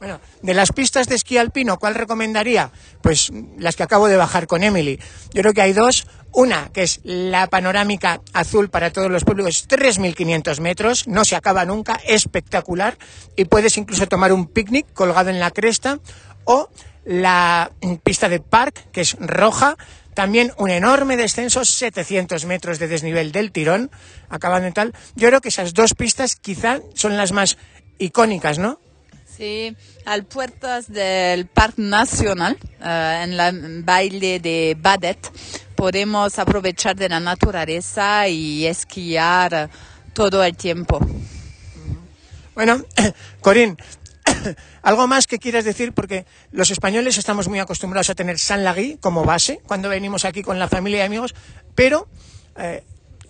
Bueno, 0.00 0.18
de 0.40 0.54
las 0.54 0.72
pistas 0.72 1.08
de 1.08 1.14
esquí 1.14 1.36
alpino, 1.36 1.78
¿cuál 1.78 1.94
recomendaría? 1.94 2.70
Pues 3.02 3.30
las 3.58 3.76
que 3.76 3.82
acabo 3.82 4.08
de 4.08 4.16
bajar 4.16 4.46
con 4.46 4.62
Emily. 4.62 4.98
Yo 5.34 5.42
creo 5.42 5.52
que 5.52 5.60
hay 5.60 5.74
dos. 5.74 6.06
Una, 6.32 6.70
que 6.72 6.84
es 6.84 7.00
la 7.02 7.48
panorámica 7.48 8.20
azul 8.32 8.70
para 8.70 8.92
todos 8.92 9.10
los 9.10 9.24
públicos, 9.24 9.66
3.500 9.68 10.60
metros, 10.60 11.08
no 11.08 11.24
se 11.24 11.34
acaba 11.34 11.64
nunca, 11.64 12.00
espectacular, 12.06 12.96
y 13.36 13.46
puedes 13.46 13.76
incluso 13.76 14.06
tomar 14.06 14.32
un 14.32 14.46
picnic 14.46 14.86
colgado 14.92 15.28
en 15.28 15.40
la 15.40 15.50
cresta, 15.50 15.98
o 16.44 16.70
la 17.04 17.72
pista 18.04 18.28
de 18.28 18.38
park, 18.38 18.90
que 18.92 19.00
es 19.00 19.16
roja, 19.18 19.76
también 20.20 20.52
un 20.58 20.68
enorme 20.68 21.16
descenso, 21.16 21.64
700 21.64 22.44
metros 22.44 22.78
de 22.78 22.88
desnivel 22.88 23.32
del 23.32 23.52
tirón, 23.52 23.90
acabando 24.28 24.66
en 24.66 24.74
tal. 24.74 24.92
Yo 25.16 25.28
creo 25.28 25.40
que 25.40 25.48
esas 25.48 25.72
dos 25.72 25.94
pistas 25.94 26.36
quizá 26.36 26.80
son 26.92 27.16
las 27.16 27.32
más 27.32 27.56
icónicas, 27.96 28.58
¿no? 28.58 28.78
Sí, 29.24 29.74
al 30.04 30.24
puertas 30.24 30.92
del 30.92 31.46
Parque 31.46 31.80
Nacional, 31.80 32.58
uh, 32.80 33.24
en 33.24 33.38
la 33.38 33.50
baile 33.82 34.40
de 34.40 34.76
Badet, 34.78 35.26
podemos 35.74 36.38
aprovechar 36.38 36.96
de 36.96 37.08
la 37.08 37.20
naturaleza 37.20 38.28
y 38.28 38.66
esquiar 38.66 39.70
todo 40.12 40.44
el 40.44 40.54
tiempo. 40.54 41.00
Bueno, 42.54 42.84
Corín, 43.40 43.78
¿Algo 44.82 45.06
más 45.06 45.26
que 45.26 45.38
quieras 45.38 45.64
decir? 45.64 45.92
Porque 45.92 46.26
los 46.50 46.70
españoles 46.70 47.18
estamos 47.18 47.48
muy 47.48 47.58
acostumbrados 47.58 48.10
a 48.10 48.14
tener 48.14 48.38
San 48.38 48.64
Lagui 48.64 48.98
como 49.00 49.24
base 49.24 49.60
cuando 49.66 49.88
venimos 49.88 50.24
aquí 50.24 50.42
con 50.42 50.58
la 50.58 50.68
familia 50.68 51.00
y 51.00 51.02
amigos, 51.02 51.34
pero 51.74 52.08
eh, 52.56 52.82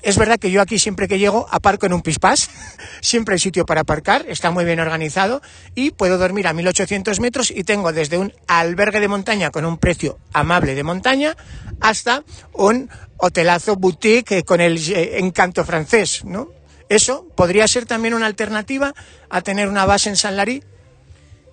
es 0.02 0.16
verdad 0.16 0.38
que 0.38 0.50
yo 0.50 0.62
aquí 0.62 0.78
siempre 0.78 1.08
que 1.08 1.18
llego 1.18 1.46
aparco 1.50 1.86
en 1.86 1.92
un 1.92 2.02
pispás, 2.02 2.50
siempre 3.00 3.34
hay 3.34 3.38
sitio 3.38 3.66
para 3.66 3.82
aparcar, 3.82 4.24
está 4.28 4.50
muy 4.50 4.64
bien 4.64 4.80
organizado 4.80 5.42
y 5.74 5.90
puedo 5.90 6.18
dormir 6.18 6.46
a 6.46 6.52
1800 6.52 7.20
metros 7.20 7.50
y 7.50 7.64
tengo 7.64 7.92
desde 7.92 8.18
un 8.18 8.32
albergue 8.46 9.00
de 9.00 9.08
montaña 9.08 9.50
con 9.50 9.64
un 9.64 9.78
precio 9.78 10.18
amable 10.32 10.74
de 10.74 10.82
montaña 10.82 11.36
hasta 11.80 12.24
un 12.52 12.88
hotelazo 13.16 13.76
boutique 13.76 14.44
con 14.44 14.60
el 14.60 14.78
eh, 14.90 15.18
encanto 15.18 15.64
francés, 15.64 16.24
¿no? 16.24 16.60
Eso 16.90 17.28
podría 17.36 17.68
ser 17.68 17.86
también 17.86 18.14
una 18.14 18.26
alternativa 18.26 18.92
a 19.30 19.42
tener 19.42 19.68
una 19.68 19.86
base 19.86 20.08
en 20.10 20.16
San 20.16 20.36
Larí. 20.36 20.64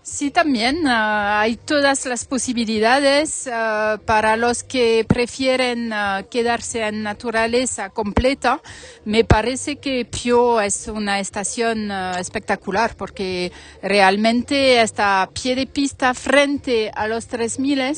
Sí, 0.10 0.32
también 0.32 0.88
uh, 0.88 0.90
hay 0.90 1.58
todas 1.58 2.06
las 2.06 2.24
posibilidades 2.24 3.46
uh, 3.46 4.00
para 4.06 4.38
los 4.38 4.64
que 4.64 5.06
prefieren 5.06 5.92
uh, 5.92 6.26
quedarse 6.32 6.88
en 6.88 7.04
naturaleza 7.04 7.90
completa. 7.90 8.62
Me 9.04 9.26
parece 9.26 9.76
que 9.76 10.06
Pio 10.06 10.62
es 10.62 10.88
una 10.88 11.20
estación 11.20 11.92
espectacular 11.92 12.96
porque 12.96 13.52
realmente 13.84 14.82
está 14.82 15.24
a 15.24 15.30
pie 15.30 15.56
de 15.56 15.68
pista 15.68 16.14
frente 16.14 16.90
a 16.96 17.10
los 17.10 17.28
3000 17.28 17.98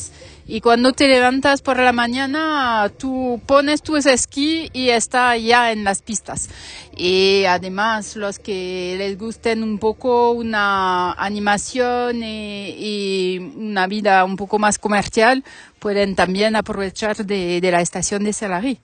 y 0.49 0.61
cuando 0.61 0.93
te 0.93 1.07
levantas 1.07 1.61
por 1.61 1.77
la 1.77 1.93
mañana 1.93 2.91
tú 2.97 3.39
pones 3.45 3.83
tu 3.83 3.97
esquí 3.97 4.71
y 4.73 4.89
está 4.89 5.37
ya 5.37 5.71
en 5.71 5.83
las 5.83 6.01
pistas. 6.01 6.49
Y 6.97 7.45
además 7.45 8.15
los 8.15 8.39
que 8.39 8.95
les 8.97 9.15
gusten 9.19 9.61
un 9.61 9.77
poco 9.77 10.31
una 10.31 11.13
animación 11.13 12.23
y, 12.23 12.73
y 12.79 13.37
una 13.37 13.85
vida 13.85 14.25
un 14.25 14.37
poco 14.37 14.57
más 14.57 14.79
comercial 14.79 15.43
pueden 15.77 16.15
también 16.15 16.55
aprovechar 16.55 17.17
de, 17.17 17.59
la 17.61 17.81
estación 17.81 18.23
de 18.23 18.33
Salarí. 18.33 18.79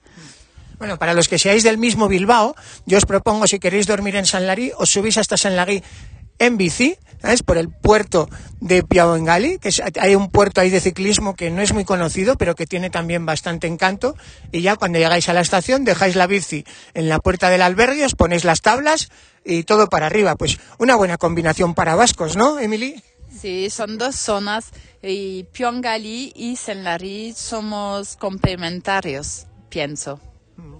Bueno, 0.78 0.98
para 0.98 1.14
los 1.14 1.28
que 1.28 1.38
seáis 1.38 1.64
del 1.64 1.78
mismo 1.78 2.06
Bilbao, 2.06 2.54
yo 2.84 2.96
os 2.96 3.06
propongo, 3.06 3.48
si 3.48 3.58
queréis 3.58 3.88
dormir 3.88 4.14
en 4.14 4.26
San 4.26 4.46
Larí, 4.46 4.70
os 4.78 4.90
subís 4.90 5.18
hasta 5.18 5.36
San 5.36 5.56
Larí 5.56 5.82
en 6.38 6.56
bici, 6.58 6.96
¿sabes? 7.20 7.42
Por 7.42 7.58
el 7.58 7.68
puerto 7.68 8.28
de 8.60 8.82
Piauengali, 8.82 9.58
que 9.58 9.70
hay 10.00 10.14
un 10.14 10.30
puerto 10.30 10.60
ahí 10.60 10.70
de 10.70 10.80
ciclismo 10.80 11.34
que 11.34 11.50
no 11.50 11.62
es 11.62 11.72
muy 11.72 11.84
conocido, 11.84 12.36
pero 12.36 12.54
que 12.54 12.66
tiene 12.66 12.90
también 12.90 13.26
bastante 13.26 13.66
encanto. 13.66 14.16
Y 14.52 14.62
ya 14.62 14.76
cuando 14.76 14.98
llegáis 14.98 15.28
a 15.28 15.32
la 15.32 15.40
estación, 15.40 15.84
dejáis 15.84 16.16
la 16.16 16.26
bici 16.26 16.64
en 16.94 17.08
la 17.08 17.18
puerta 17.18 17.50
del 17.50 17.62
albergue, 17.62 18.04
os 18.04 18.14
ponéis 18.14 18.44
las 18.44 18.62
tablas 18.62 19.10
y 19.44 19.64
todo 19.64 19.88
para 19.88 20.06
arriba. 20.06 20.36
Pues 20.36 20.58
una 20.78 20.96
buena 20.96 21.18
combinación 21.18 21.74
para 21.74 21.94
vascos, 21.94 22.36
¿no, 22.36 22.58
Emily? 22.58 23.02
Sí, 23.40 23.68
son 23.70 23.98
dos 23.98 24.16
zonas 24.16 24.70
y 25.02 25.44
Pyongali 25.52 26.32
y 26.34 26.56
Senlari 26.56 27.34
somos 27.36 28.16
complementarios, 28.16 29.46
pienso. 29.68 30.20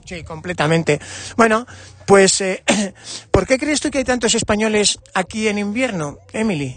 Sí, 0.06 0.22
completamente. 0.22 1.00
Bueno, 1.36 1.66
pues, 2.06 2.40
eh, 2.40 2.62
¿por 3.32 3.46
qué 3.46 3.58
crees 3.58 3.80
tú 3.80 3.90
que 3.90 3.98
hay 3.98 4.04
tantos 4.04 4.34
españoles 4.34 4.98
aquí 5.14 5.48
en 5.48 5.58
invierno, 5.58 6.18
Emily? 6.32 6.76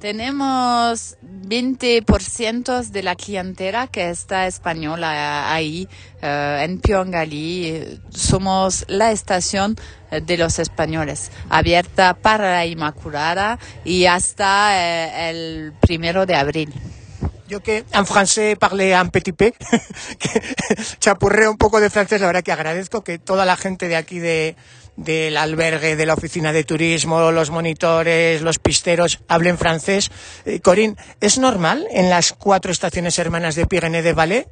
Tenemos 0.00 1.18
20% 1.22 2.86
de 2.86 3.02
la 3.02 3.16
clientela 3.16 3.86
que 3.86 4.08
está 4.08 4.46
española 4.46 5.52
ahí 5.52 5.86
eh, 6.22 6.62
en 6.64 6.80
Pyongali. 6.80 8.00
Somos 8.08 8.86
la 8.88 9.12
estación 9.12 9.76
de 10.10 10.38
los 10.38 10.58
españoles, 10.58 11.30
abierta 11.50 12.14
para 12.14 12.52
la 12.52 12.66
Inmaculada 12.66 13.58
y 13.84 14.06
hasta 14.06 14.70
eh, 14.72 15.30
el 15.30 15.74
primero 15.80 16.24
de 16.24 16.34
abril. 16.34 16.72
Yo 17.50 17.60
que 17.60 17.84
en 17.92 18.06
francés 18.06 18.56
parlé 18.56 18.94
un 18.94 19.10
petit 19.10 19.32
peu, 19.32 19.50
que 20.22 20.30
chapurreo 21.00 21.50
un 21.50 21.58
poco 21.58 21.80
de 21.80 21.90
francés, 21.90 22.20
la 22.20 22.28
verdad 22.28 22.44
que 22.44 22.52
agradezco 22.52 23.02
que 23.02 23.18
toda 23.18 23.44
la 23.44 23.56
gente 23.56 23.88
de 23.88 23.96
aquí 23.96 24.20
de, 24.20 24.54
del 24.94 25.36
albergue, 25.36 25.96
de 25.96 26.06
la 26.06 26.14
oficina 26.14 26.52
de 26.52 26.62
turismo, 26.62 27.32
los 27.32 27.50
monitores, 27.50 28.40
los 28.42 28.60
pisteros, 28.60 29.18
hablen 29.26 29.58
francés. 29.58 30.12
Eh, 30.44 30.60
Corín, 30.60 30.96
¿es 31.20 31.38
normal 31.38 31.88
en 31.90 32.08
las 32.08 32.32
cuatro 32.32 32.70
estaciones 32.70 33.18
hermanas 33.18 33.56
de 33.56 33.66
Pyrénées 33.66 34.04
de 34.04 34.12
Valais? 34.12 34.46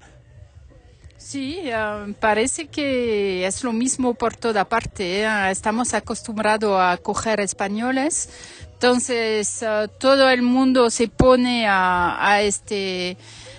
Sí, 1.19 1.61
eh, 1.62 2.14
parece 2.19 2.67
que 2.67 3.47
es 3.47 3.62
lo 3.62 3.73
mismo 3.73 4.14
por 4.14 4.35
toda 4.35 4.64
parte. 4.64 5.21
¿eh? 5.21 5.50
Estamos 5.50 5.95
acostumbrados 5.95 6.81
a 6.81 6.97
coger 6.97 7.38
españoles, 7.40 8.31
entonces 8.78 9.61
eh, 9.62 9.88
todo 9.99 10.30
el 10.30 10.42
mundo 10.42 10.88
se 10.90 11.08
pone 11.08 11.66
a, 11.66 12.16
a 12.25 12.42
este 12.42 13.16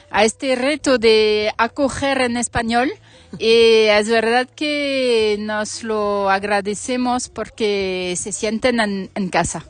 a 0.09 0.23
este 0.23 0.55
reto 0.55 0.97
de 0.97 1.51
acoger 1.57 2.21
en 2.21 2.38
español. 2.38 2.89
Y 3.38 3.85
es 3.99 4.09
verdad 4.09 4.47
que 4.55 5.35
nos 5.39 5.83
lo 5.83 6.31
agradecemos 6.31 7.29
porque 7.29 8.15
se 8.17 8.31
sienten 8.31 8.79
en, 8.79 9.11
en 9.13 9.29
casa. 9.29 9.63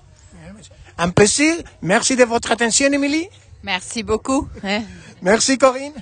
Un 0.98 1.12
plaisir. 1.12 1.66
Merci 1.82 2.16
de 2.16 2.24
votre 2.24 2.54
attention, 2.54 2.94
Emily. 2.94 3.28
Merci 3.62 4.02
beaucoup. 4.04 4.48
eh. 4.64 4.86
Merci, 5.22 5.58
Corinne. 5.58 6.02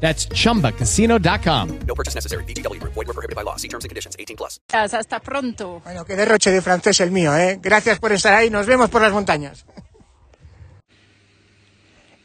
That's 0.00 0.26
chumbacasino.com. 0.28 1.78
No 1.86 1.94
purchase 1.94 2.14
necessary. 2.16 2.44
Group. 2.44 2.94
Void 2.94 3.06
were 3.06 3.14
prohibited 3.14 3.36
by 3.36 3.44
law. 3.44 3.56
See 3.56 3.68
terms 3.68 3.84
and 3.84 3.90
conditions. 3.90 4.16
18 4.18 4.36
plus. 4.36 4.60
Hasta 4.72 5.20
pronto. 5.20 5.80
Bueno, 5.84 6.04
qué 6.04 6.16
derroche 6.16 6.50
de 6.50 6.62
francés 6.62 7.00
el 7.00 7.10
mío, 7.10 7.36
¿eh? 7.36 7.58
Gracias 7.62 7.98
por 7.98 8.12
estar 8.12 8.34
ahí. 8.34 8.50
Nos 8.50 8.66
vemos 8.66 8.90
por 8.90 9.02
las 9.02 9.12
montañas. 9.12 9.66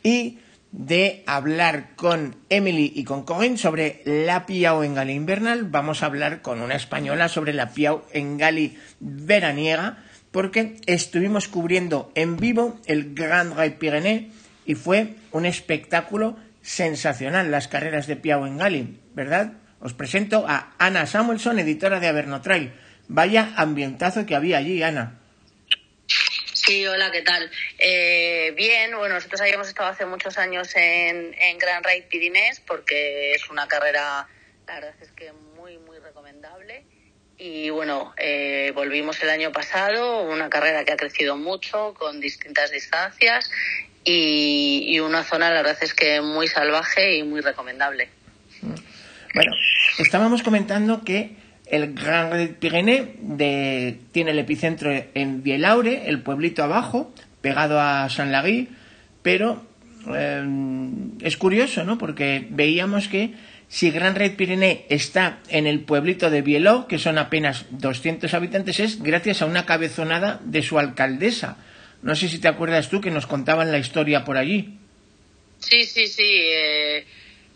Y 0.03 0.39
de 0.71 1.23
hablar 1.25 1.95
con 1.95 2.35
Emily 2.49 2.91
y 2.95 3.05
con 3.05 3.23
Corinne 3.23 3.57
sobre 3.57 4.01
la 4.05 4.45
Piau 4.45 4.83
Engali 4.83 5.13
invernal, 5.13 5.63
vamos 5.63 6.03
a 6.03 6.07
hablar 6.07 6.41
con 6.41 6.61
una 6.61 6.75
española 6.75 7.29
sobre 7.29 7.53
la 7.53 7.69
Piau 7.69 8.03
Engali 8.11 8.77
veraniega, 8.99 10.03
porque 10.31 10.75
estuvimos 10.85 11.47
cubriendo 11.47 12.11
en 12.13 12.35
vivo 12.35 12.77
el 12.85 13.15
Grand 13.15 13.55
Raid 13.55 13.73
Pyrénées 13.75 14.25
y 14.65 14.75
fue 14.75 15.15
un 15.31 15.45
espectáculo 15.45 16.35
sensacional 16.65 17.51
las 17.51 17.67
carreras 17.67 18.07
de 18.07 18.15
Piau 18.15 18.45
Engali, 18.45 18.99
¿verdad? 19.13 19.53
Os 19.79 19.93
presento 19.93 20.45
a 20.47 20.73
Ana 20.79 21.05
Samuelson, 21.05 21.59
editora 21.59 21.99
de 21.99 22.07
Avernotrail. 22.07 22.73
Vaya 23.07 23.53
ambientazo 23.55 24.25
que 24.25 24.35
había 24.35 24.57
allí, 24.57 24.81
Ana. 24.81 25.19
Sí, 26.53 26.87
hola, 26.87 27.11
¿qué 27.11 27.21
tal? 27.21 27.51
Eh, 27.77 28.51
bien, 28.57 28.97
bueno, 28.97 29.13
nosotros 29.13 29.41
habíamos 29.41 29.67
estado 29.67 29.89
hace 29.89 30.07
muchos 30.07 30.39
años 30.39 30.75
en, 30.75 31.35
en 31.35 31.57
Grand 31.59 31.85
Raid 31.85 32.05
Pyrénées 32.05 32.59
porque 32.61 33.33
es 33.33 33.47
una 33.51 33.67
carrera, 33.67 34.27
la 34.65 34.73
verdad 34.73 34.95
es 34.99 35.11
que 35.11 35.31
muy, 35.55 35.77
muy 35.77 35.99
recomendable. 35.99 36.83
Y 37.37 37.69
bueno, 37.69 38.15
eh, 38.17 38.71
volvimos 38.73 39.21
el 39.21 39.29
año 39.29 39.51
pasado, 39.51 40.23
una 40.23 40.49
carrera 40.49 40.83
que 40.83 40.93
ha 40.93 40.97
crecido 40.97 41.37
mucho 41.37 41.93
con 41.93 42.19
distintas 42.19 42.71
distancias 42.71 43.51
y, 44.05 44.99
una 44.99 45.23
zona, 45.23 45.49
la 45.49 45.61
verdad 45.61 45.77
es 45.81 45.93
que 45.93 46.21
muy 46.21 46.47
salvaje 46.47 47.17
y 47.17 47.23
muy 47.23 47.41
recomendable. 47.41 48.09
Bueno, 49.33 49.51
estábamos 49.97 50.43
comentando 50.43 51.03
que 51.03 51.35
el 51.65 51.97
Raid 51.97 52.51
Pyrénées 52.51 53.07
de, 53.19 53.99
tiene 54.11 54.31
el 54.31 54.39
epicentro 54.39 54.91
en 55.13 55.41
Vielaure, 55.43 56.07
el 56.07 56.21
pueblito 56.21 56.63
abajo, 56.63 57.13
pegado 57.41 57.79
a 57.79 58.07
Saint-Lary, 58.09 58.69
pero 59.23 59.65
eh, 60.13 60.43
es 61.21 61.37
curioso, 61.37 61.83
¿no? 61.83 61.97
Porque 61.97 62.47
veíamos 62.49 63.07
que 63.07 63.33
si 63.67 63.89
Grand 63.89 64.15
Raid 64.15 64.35
Pyrénées 64.35 64.81
está 64.89 65.39
en 65.49 65.65
el 65.65 65.79
pueblito 65.81 66.29
de 66.29 66.41
Bieló, 66.43 66.87
que 66.87 66.99
son 66.99 67.17
apenas 67.17 67.65
200 67.71 68.33
habitantes, 68.33 68.79
es 68.79 69.01
gracias 69.01 69.41
a 69.41 69.47
una 69.47 69.65
cabezonada 69.65 70.39
de 70.45 70.61
su 70.61 70.77
alcaldesa. 70.77 71.57
No 72.01 72.15
sé 72.15 72.29
si 72.29 72.39
te 72.39 72.47
acuerdas 72.47 72.89
tú 72.89 73.01
que 73.01 73.11
nos 73.11 73.27
contaban 73.27 73.71
la 73.71 73.77
historia 73.77 74.23
por 74.25 74.37
allí. 74.37 74.77
Sí, 75.59 75.85
sí, 75.85 76.07
sí. 76.07 76.23
eh, 76.27 77.05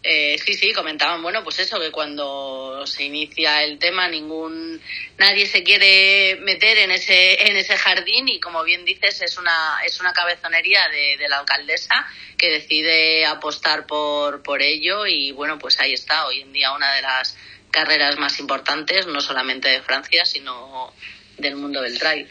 eh, 0.01 0.37
sí, 0.43 0.53
sí, 0.53 0.71
comentaban, 0.71 1.21
bueno, 1.21 1.43
pues 1.43 1.59
eso, 1.59 1.77
que 1.77 1.91
cuando 1.91 2.87
se 2.87 3.03
inicia 3.03 3.63
el 3.63 3.79
tema 3.79 4.07
ningún 4.07 4.79
nadie 5.17 5.45
se 5.45 5.61
quiere 5.61 6.37
meter 6.41 6.77
en 6.77 6.91
ese 6.91 7.49
en 7.49 7.57
ese 7.57 7.75
jardín 7.75 8.29
y 8.29 8.39
como 8.39 8.63
bien 8.63 8.85
dices 8.85 9.21
es 9.21 9.37
una 9.37 9.79
es 9.85 9.99
una 9.99 10.13
cabezonería 10.13 10.87
de, 10.87 11.17
de 11.17 11.27
la 11.27 11.39
alcaldesa 11.39 12.07
que 12.37 12.49
decide 12.49 13.25
apostar 13.25 13.87
por 13.87 14.41
por 14.41 14.61
ello 14.61 15.05
y 15.05 15.33
bueno, 15.33 15.59
pues 15.59 15.81
ahí 15.81 15.91
está, 15.91 16.27
hoy 16.27 16.39
en 16.41 16.53
día 16.53 16.71
una 16.71 16.93
de 16.93 17.01
las 17.01 17.35
carreras 17.69 18.17
más 18.17 18.39
importantes, 18.39 19.05
no 19.05 19.19
solamente 19.19 19.67
de 19.67 19.81
Francia, 19.81 20.23
sino 20.23 20.93
del 21.37 21.57
mundo 21.57 21.81
del 21.81 21.99
trail. 21.99 22.29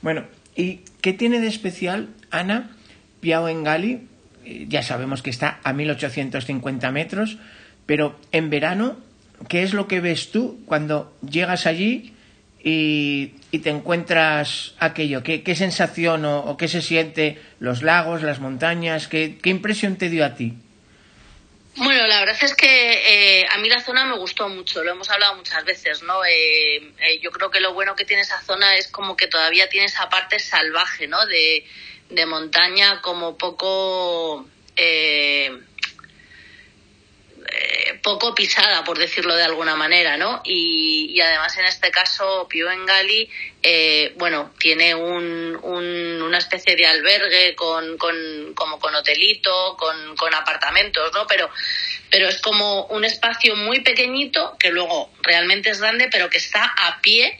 Bueno, 0.00 0.28
¿y 0.56 0.80
qué 1.00 1.12
tiene 1.12 1.40
de 1.40 1.48
especial, 1.48 2.08
Ana, 2.30 2.70
Engali? 3.22 4.06
Eh, 4.44 4.66
Ya 4.68 4.82
sabemos 4.82 5.22
que 5.22 5.30
está 5.30 5.60
a 5.62 5.72
1850 5.72 6.90
metros, 6.92 7.38
pero 7.86 8.18
en 8.32 8.50
verano, 8.50 8.96
¿qué 9.48 9.62
es 9.62 9.74
lo 9.74 9.86
que 9.88 10.00
ves 10.00 10.30
tú 10.30 10.60
cuando 10.66 11.16
llegas 11.28 11.66
allí 11.66 12.14
y, 12.62 13.34
te 13.50 13.70
encuentras 13.70 14.74
aquello? 14.78 15.22
¿Qué, 15.22 15.54
sensación 15.54 16.24
o, 16.24 16.56
qué 16.56 16.68
se 16.68 16.82
siente 16.82 17.38
los 17.58 17.82
lagos, 17.82 18.22
las 18.22 18.40
montañas? 18.40 19.08
¿Qué, 19.08 19.38
qué 19.42 19.50
impresión 19.50 19.96
te 19.96 20.08
dio 20.08 20.24
a 20.24 20.34
ti? 20.34 20.54
Bueno, 21.76 22.06
la 22.06 22.20
verdad 22.20 22.36
es 22.42 22.54
que 22.54 23.40
eh, 23.40 23.46
a 23.48 23.58
mí 23.58 23.68
la 23.68 23.80
zona 23.80 24.04
me 24.04 24.16
gustó 24.16 24.48
mucho, 24.48 24.82
lo 24.82 24.90
hemos 24.90 25.08
hablado 25.08 25.36
muchas 25.36 25.64
veces, 25.64 26.02
¿no? 26.02 26.24
Eh, 26.24 26.76
eh, 26.98 27.20
yo 27.22 27.30
creo 27.30 27.50
que 27.50 27.60
lo 27.60 27.72
bueno 27.72 27.94
que 27.94 28.04
tiene 28.04 28.22
esa 28.22 28.40
zona 28.42 28.76
es 28.76 28.88
como 28.88 29.16
que 29.16 29.28
todavía 29.28 29.68
tiene 29.68 29.86
esa 29.86 30.08
parte 30.08 30.38
salvaje, 30.38 31.06
¿no? 31.06 31.24
De, 31.26 31.64
de 32.10 32.26
montaña 32.26 33.00
como 33.00 33.36
poco... 33.36 34.46
eh, 37.48 37.98
poco 38.02 38.34
pisada, 38.34 38.84
por 38.84 38.98
decirlo 38.98 39.34
de 39.34 39.42
alguna 39.44 39.74
manera, 39.76 40.16
¿no? 40.16 40.40
Y, 40.44 41.12
y 41.14 41.20
además 41.20 41.56
en 41.58 41.64
este 41.66 41.90
caso 41.90 42.46
Pío 42.48 42.70
Engali, 42.70 43.28
eh, 43.62 44.12
bueno, 44.16 44.52
tiene 44.58 44.94
un, 44.94 45.58
un- 45.62 46.22
una 46.22 46.38
especie 46.38 46.76
de 46.76 46.86
albergue 46.86 47.54
con, 47.54 47.96
con, 47.98 48.52
como 48.54 48.78
con 48.78 48.94
hotelito, 48.94 49.76
con, 49.78 50.16
con 50.16 50.34
apartamentos, 50.34 51.12
¿no? 51.14 51.26
Pero, 51.26 51.50
pero 52.10 52.28
es 52.28 52.40
como 52.40 52.84
un 52.86 53.04
espacio 53.04 53.56
muy 53.56 53.80
pequeñito 53.80 54.56
que 54.58 54.70
luego 54.70 55.10
realmente 55.22 55.70
es 55.70 55.80
grande, 55.80 56.08
pero 56.10 56.28
que 56.30 56.38
está 56.38 56.64
a 56.64 57.00
pie 57.00 57.38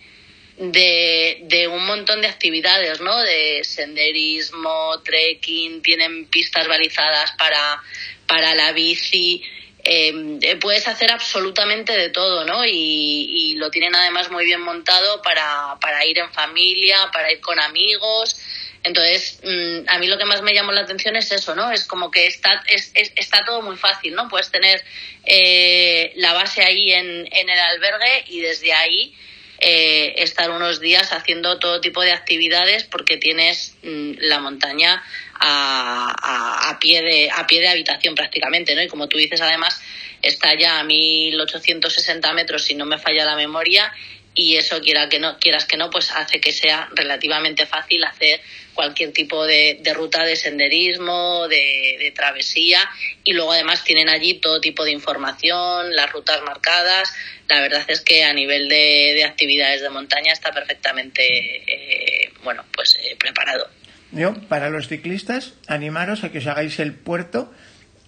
de, 0.57 1.39
de 1.45 1.69
un 1.69 1.87
montón 1.87 2.21
de 2.21 2.29
actividades, 2.29 3.01
¿no? 3.01 3.19
De 3.21 3.63
senderismo, 3.65 5.01
trekking, 5.05 5.81
tienen 5.83 6.27
pistas 6.27 6.69
balizadas 6.69 7.33
para, 7.33 7.83
para 8.27 8.55
la 8.55 8.73
bici. 8.73 9.43
Eh, 9.93 10.39
eh, 10.43 10.55
puedes 10.57 10.87
hacer 10.87 11.11
absolutamente 11.11 11.97
de 11.97 12.11
todo, 12.11 12.45
¿no? 12.45 12.65
Y, 12.65 13.57
lo 13.59 13.71
tienen 13.73 13.95
además 13.97 14.31
muy 14.31 14.45
bien 14.45 14.61
montado 14.61 15.21
para, 15.21 15.77
para 15.81 16.07
ir 16.07 16.17
en 16.19 16.33
familia, 16.33 17.11
para 17.13 17.31
ir 17.33 17.41
con 17.41 17.59
amigos. 17.61 18.39
Entonces, 18.85 19.41
mm, 19.43 19.89
a 19.89 19.99
mí 19.99 20.07
lo 20.07 20.17
que 20.17 20.25
más 20.25 20.43
me 20.43 20.55
llamó 20.55 20.71
la 20.73 20.83
atención 20.83 21.17
es 21.17 21.33
eso, 21.33 21.55
¿no? 21.57 21.73
Es 21.73 21.85
como 21.85 22.11
que 22.11 22.27
está, 22.27 22.63
es, 22.69 22.93
es- 22.95 23.13
está 23.17 23.45
todo 23.45 23.61
muy 23.63 23.77
fácil, 23.77 24.15
¿no? 24.15 24.29
Puedes 24.29 24.51
tener 24.53 24.83
eh, 25.27 26.13
la 26.17 26.33
base 26.35 26.63
ahí 26.63 26.93
en, 26.93 27.29
en 27.31 27.51
el 27.51 27.59
albergue 27.59 28.25
y 28.29 28.41
desde 28.41 28.73
ahí 28.73 29.15
eh, 29.61 30.15
estar 30.23 30.51
unos 30.51 30.81
días 30.81 31.13
haciendo 31.13 31.59
todo 31.59 31.81
tipo 31.81 32.03
de 32.03 32.13
actividades 32.13 32.85
porque 32.85 33.17
tienes 33.17 33.77
mm, 33.83 34.13
la 34.21 34.41
montaña 34.41 35.03
a, 35.35 36.15
a, 36.23 36.71
a 36.71 36.79
pie 36.79 37.03
de 37.03 37.31
a 37.31 37.47
pie 37.47 37.61
de 37.61 37.69
habitación 37.69 38.15
prácticamente, 38.15 38.75
¿no? 38.75 38.83
Y 38.83 38.89
como 38.89 39.09
tú 39.09 39.19
dices, 39.19 39.41
además 39.41 39.81
está 40.23 40.55
ya 40.59 40.81
a 40.81 40.85
1860 40.85 42.33
metros, 42.35 42.65
si 42.65 42.75
no 42.75 42.85
me 42.87 42.99
falla 42.99 43.25
la 43.25 43.37
memoria, 43.37 43.93
y 44.35 44.57
eso 44.57 44.81
quiera 44.81 45.09
que 45.09 45.19
no 45.19 45.39
quieras 45.39 45.65
que 45.65 45.77
no, 45.77 45.91
pues 45.91 46.11
hace 46.13 46.41
que 46.41 46.53
sea 46.53 46.89
relativamente 46.95 47.67
fácil 47.67 48.05
hacer 48.05 48.41
cualquier 48.75 49.13
tipo 49.13 49.45
de, 49.45 49.81
ruta 49.95 50.25
de 50.25 50.37
senderismo, 50.37 51.49
de, 51.49 52.13
travesía, 52.15 52.79
y 53.25 53.33
luego 53.33 53.53
además 53.53 53.85
tienen 53.85 54.09
allí 54.09 54.35
todo 54.35 54.61
tipo 54.61 54.85
de 54.85 54.93
información, 54.93 55.95
las 55.95 56.11
rutas 56.11 56.43
marcadas. 56.43 57.13
La 57.49 57.61
verdad 57.61 57.85
es 57.89 58.01
que 58.01 58.25
a 58.25 58.33
nivel 58.33 58.69
de, 58.69 59.13
de 59.15 59.25
actividades 59.25 59.83
de 59.83 59.91
montaña 59.91 60.33
está 60.33 60.53
perfectamente, 60.53 61.23
eh, 61.67 62.33
bueno, 62.43 62.65
pues 62.73 62.97
eh, 63.03 63.17
preparado. 63.19 63.69
Yo, 64.13 64.35
para 64.49 64.71
los 64.71 64.89
ciclistas, 64.89 65.55
animaros 65.67 66.25
a 66.25 66.33
que 66.33 66.39
os 66.39 66.47
hagáis 66.47 66.79
el 66.79 66.95
puerto 66.95 67.53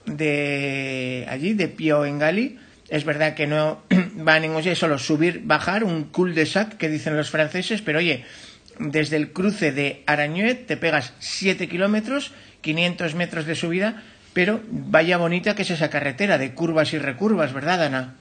de 0.07 1.27
allí, 1.29 1.55
de 1.55 1.69
Pio 1.69 2.05
Engali. 2.05 2.59
Es 2.93 3.07
verdad 3.07 3.33
que 3.33 3.47
no 3.47 3.81
va 4.29 4.35
a 4.35 4.39
ningún 4.39 4.63
sitio, 4.63 4.77
solo 4.77 4.99
subir, 4.99 5.41
bajar, 5.45 5.83
un 5.83 6.05
cul-de-sac 6.05 6.77
que 6.77 6.91
dicen 6.91 7.17
los 7.17 7.31
franceses, 7.31 7.81
pero 7.81 8.01
oye, 8.01 8.27
desde 8.79 9.17
el 9.17 9.33
cruce 9.33 9.73
de 9.73 10.03
Arañuet 10.05 10.67
te 10.67 10.77
pegas 10.77 11.15
7 11.19 11.71
kilómetros, 11.71 12.33
500 12.61 13.15
metros 13.15 13.47
de 13.47 13.55
subida, 13.55 14.03
pero 14.35 14.61
vaya 14.69 15.17
bonita 15.17 15.55
que 15.55 15.63
es 15.63 15.71
esa 15.71 15.89
carretera 15.89 16.37
de 16.37 16.53
curvas 16.53 16.93
y 16.93 16.99
recurvas, 16.99 17.55
¿verdad, 17.55 17.83
Ana? 17.83 18.17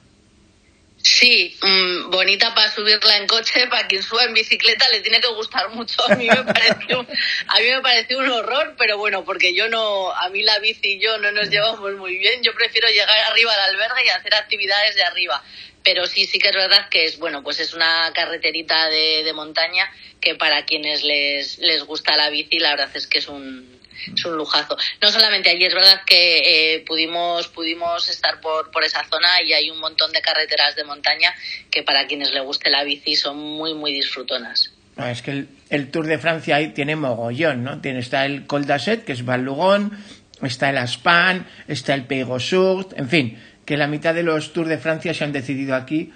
Sí, 1.02 1.58
mm, 1.60 2.10
bonita 2.10 2.54
para 2.54 2.70
subirla 2.70 3.16
en 3.16 3.26
coche, 3.26 3.66
para 3.70 3.88
quien 3.88 4.02
suba 4.02 4.24
en 4.24 4.34
bicicleta 4.34 4.88
le 4.88 5.00
tiene 5.00 5.20
que 5.20 5.28
gustar 5.28 5.68
mucho. 5.70 6.00
A 6.08 6.14
mí 6.14 6.28
me 6.28 6.36
pareció, 6.44 7.00
a 7.00 7.60
mí 7.60 7.66
me 7.66 7.80
pareció 7.80 8.18
un 8.18 8.30
horror, 8.30 8.74
pero 8.78 8.98
bueno, 8.98 9.24
porque 9.24 9.52
yo 9.52 9.68
no, 9.68 10.12
a 10.12 10.28
mí 10.28 10.42
la 10.42 10.58
bici 10.60 10.94
y 10.94 11.00
yo 11.00 11.18
no 11.18 11.32
nos 11.32 11.50
llevamos 11.50 11.92
muy 11.94 12.18
bien. 12.18 12.42
Yo 12.42 12.54
prefiero 12.54 12.88
llegar 12.88 13.18
arriba 13.30 13.52
al 13.52 13.74
albergue 13.74 14.06
y 14.06 14.08
hacer 14.10 14.34
actividades 14.34 14.94
de 14.94 15.02
arriba. 15.02 15.42
Pero 15.82 16.06
sí, 16.06 16.26
sí 16.26 16.38
que 16.38 16.48
es 16.48 16.54
verdad 16.54 16.88
que 16.88 17.04
es 17.06 17.18
bueno, 17.18 17.42
pues 17.42 17.58
es 17.58 17.74
una 17.74 18.12
carreterita 18.14 18.88
de, 18.88 19.24
de 19.24 19.32
montaña 19.32 19.90
que 20.20 20.36
para 20.36 20.64
quienes 20.64 21.02
les, 21.02 21.58
les 21.58 21.82
gusta 21.82 22.16
la 22.16 22.30
bici, 22.30 22.60
la 22.60 22.70
verdad 22.70 22.90
es 22.94 23.08
que 23.08 23.18
es 23.18 23.26
un, 23.26 23.81
es 24.14 24.24
un 24.24 24.36
lujazo. 24.36 24.76
No 25.00 25.10
solamente 25.10 25.50
allí, 25.50 25.64
es 25.64 25.74
verdad 25.74 26.02
que 26.06 26.74
eh, 26.74 26.80
pudimos, 26.80 27.48
pudimos 27.48 28.08
estar 28.08 28.40
por, 28.40 28.70
por 28.70 28.84
esa 28.84 29.04
zona 29.08 29.42
y 29.42 29.52
hay 29.52 29.70
un 29.70 29.78
montón 29.78 30.12
de 30.12 30.20
carreteras 30.20 30.76
de 30.76 30.84
montaña 30.84 31.34
que 31.70 31.82
para 31.82 32.06
quienes 32.06 32.32
les 32.32 32.42
guste 32.42 32.70
la 32.70 32.84
bici 32.84 33.16
son 33.16 33.38
muy, 33.38 33.74
muy 33.74 33.92
disfrutonas. 33.92 34.72
Es 34.96 35.22
que 35.22 35.46
el, 35.70 35.90
Tour 35.90 36.06
de 36.06 36.18
Francia 36.18 36.56
ahí 36.56 36.68
tiene 36.68 36.96
mogollón, 36.96 37.64
¿no? 37.64 37.80
Tiene, 37.80 38.00
está 38.00 38.26
el 38.26 38.46
Col 38.46 38.66
d'Asset, 38.66 39.04
que 39.04 39.12
es 39.12 39.24
Val-Lugon, 39.24 39.98
está 40.42 40.70
el 40.70 40.78
Aspan, 40.78 41.46
está 41.66 41.94
el 41.94 42.04
Peyresourt, 42.04 42.98
en 42.98 43.08
fin, 43.08 43.38
que 43.64 43.76
la 43.76 43.86
mitad 43.86 44.14
de 44.14 44.22
los 44.22 44.52
Tours 44.52 44.68
de 44.68 44.78
Francia 44.78 45.14
se 45.14 45.24
han 45.24 45.32
decidido 45.32 45.74
aquí. 45.74 46.12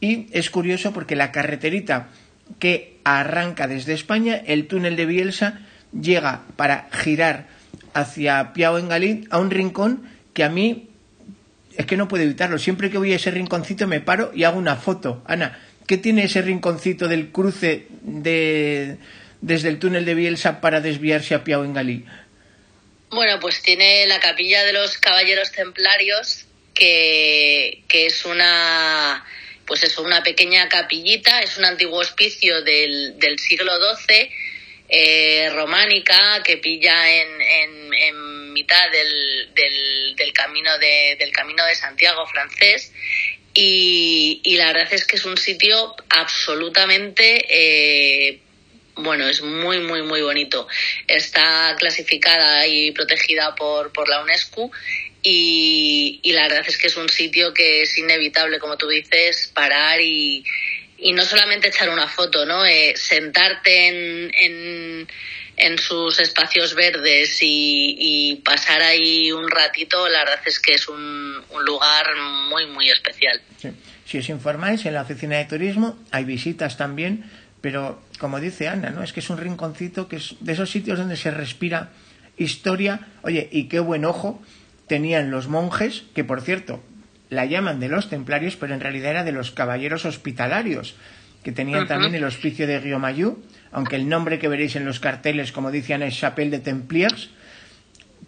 Y 0.00 0.26
es 0.32 0.50
curioso 0.50 0.92
porque 0.92 1.16
la 1.16 1.32
carreterita 1.32 2.08
que 2.58 3.00
arranca 3.04 3.66
desde 3.66 3.94
España, 3.94 4.40
el 4.46 4.66
túnel 4.66 4.96
de 4.96 5.06
Bielsa, 5.06 5.60
llega 5.92 6.42
para 6.56 6.88
girar 6.92 7.46
hacia 7.94 8.52
Galí 8.54 9.26
a 9.30 9.38
un 9.38 9.50
rincón 9.50 10.08
que 10.34 10.44
a 10.44 10.48
mí 10.48 10.88
es 11.76 11.86
que 11.86 11.96
no 11.96 12.08
puedo 12.08 12.24
evitarlo. 12.24 12.58
Siempre 12.58 12.90
que 12.90 12.98
voy 12.98 13.12
a 13.12 13.16
ese 13.16 13.30
rinconcito 13.30 13.86
me 13.86 14.00
paro 14.00 14.32
y 14.34 14.44
hago 14.44 14.58
una 14.58 14.76
foto. 14.76 15.22
Ana, 15.26 15.58
¿qué 15.86 15.96
tiene 15.96 16.24
ese 16.24 16.42
rinconcito 16.42 17.08
del 17.08 17.28
cruce 17.30 17.86
de 18.02 18.98
desde 19.40 19.68
el 19.68 19.78
túnel 19.78 20.04
de 20.04 20.14
Bielsa 20.14 20.60
para 20.60 20.80
desviarse 20.80 21.34
a 21.34 21.42
Galí? 21.44 22.04
Bueno, 23.10 23.38
pues 23.40 23.62
tiene 23.62 24.06
la 24.06 24.20
capilla 24.20 24.64
de 24.64 24.72
los 24.72 24.98
caballeros 24.98 25.52
templarios, 25.52 26.46
que, 26.74 27.82
que 27.88 28.06
es 28.06 28.24
una 28.24 29.24
pues 29.68 29.84
eso, 29.84 30.02
una 30.02 30.22
pequeña 30.22 30.66
capillita, 30.68 31.40
es 31.40 31.58
un 31.58 31.66
antiguo 31.66 32.00
hospicio 32.00 32.62
del, 32.62 33.18
del 33.18 33.38
siglo 33.38 33.70
XII, 33.96 34.30
eh, 34.88 35.50
románica, 35.54 36.42
que 36.44 36.56
pilla 36.56 37.10
en, 37.12 37.42
en, 37.42 38.52
mitad 38.52 38.90
del, 38.90 39.54
del, 39.54 40.16
del 40.16 40.32
camino 40.32 40.76
de, 40.78 41.16
del 41.18 41.30
camino 41.30 41.64
de 41.64 41.74
Santiago 41.76 42.26
francés. 42.26 42.92
Y, 43.54 44.40
y 44.44 44.56
la 44.56 44.72
verdad 44.72 44.92
es 44.92 45.06
que 45.06 45.16
es 45.16 45.24
un 45.24 45.36
sitio 45.36 45.94
absolutamente 46.08 47.44
eh, 47.48 48.40
bueno, 48.98 49.28
es 49.28 49.42
muy, 49.42 49.78
muy, 49.78 50.02
muy 50.02 50.22
bonito. 50.22 50.66
Está 51.06 51.76
clasificada 51.78 52.66
y 52.66 52.90
protegida 52.92 53.54
por, 53.54 53.92
por 53.92 54.08
la 54.08 54.22
UNESCO 54.22 54.70
y, 55.22 56.20
y 56.22 56.32
la 56.32 56.42
verdad 56.42 56.64
es 56.66 56.78
que 56.78 56.88
es 56.88 56.96
un 56.96 57.08
sitio 57.08 57.54
que 57.54 57.82
es 57.82 57.96
inevitable, 57.98 58.58
como 58.58 58.76
tú 58.76 58.88
dices, 58.88 59.50
parar 59.54 60.00
y, 60.00 60.44
y 60.98 61.12
no 61.12 61.24
solamente 61.24 61.68
echar 61.68 61.88
una 61.90 62.08
foto, 62.08 62.44
¿no? 62.44 62.64
Eh, 62.64 62.94
sentarte 62.96 63.88
en, 63.88 65.08
en, 65.56 65.78
sus 65.78 66.20
espacios 66.20 66.74
verdes 66.74 67.38
y, 67.40 67.96
y 67.98 68.36
pasar 68.36 68.82
ahí 68.82 69.30
un 69.32 69.48
ratito, 69.48 70.08
la 70.08 70.20
verdad 70.20 70.40
es 70.44 70.58
que 70.60 70.74
es 70.74 70.88
un, 70.88 70.96
un 71.50 71.64
lugar 71.64 72.06
muy, 72.48 72.66
muy 72.66 72.90
especial. 72.90 73.40
Sí. 73.60 73.70
Si 74.08 74.16
os 74.16 74.28
informáis, 74.30 74.86
en 74.86 74.94
la 74.94 75.02
oficina 75.02 75.36
de 75.36 75.44
turismo 75.44 75.98
hay 76.10 76.24
visitas 76.24 76.78
también, 76.78 77.30
pero 77.60 78.02
como 78.18 78.40
dice 78.40 78.66
Ana, 78.66 78.88
¿no? 78.88 79.02
Es 79.02 79.12
que 79.12 79.20
es 79.20 79.28
un 79.28 79.36
rinconcito 79.36 80.08
que 80.08 80.16
es 80.16 80.36
de 80.40 80.54
esos 80.54 80.70
sitios 80.70 80.98
donde 80.98 81.16
se 81.18 81.30
respira 81.30 81.90
historia. 82.38 83.00
Oye, 83.20 83.50
y 83.52 83.68
qué 83.68 83.80
buen 83.80 84.06
ojo 84.06 84.42
tenían 84.86 85.30
los 85.30 85.48
monjes, 85.48 86.04
que 86.14 86.24
por 86.24 86.40
cierto, 86.40 86.82
la 87.30 87.44
llaman 87.44 87.80
de 87.80 87.88
los 87.88 88.08
templarios, 88.08 88.56
pero 88.56 88.74
en 88.74 88.80
realidad 88.80 89.10
era 89.10 89.24
de 89.24 89.32
los 89.32 89.50
caballeros 89.50 90.04
hospitalarios, 90.04 90.94
que 91.42 91.52
tenían 91.52 91.86
también 91.86 92.14
el 92.14 92.24
hospicio 92.24 92.66
de 92.66 92.80
Guillaumayou, 92.80 93.42
aunque 93.70 93.96
el 93.96 94.08
nombre 94.08 94.38
que 94.38 94.48
veréis 94.48 94.76
en 94.76 94.84
los 94.84 95.00
carteles, 95.00 95.52
como 95.52 95.70
decían, 95.70 96.02
es 96.02 96.18
Chapelle 96.18 96.50
de 96.50 96.58
Templiers, 96.58 97.30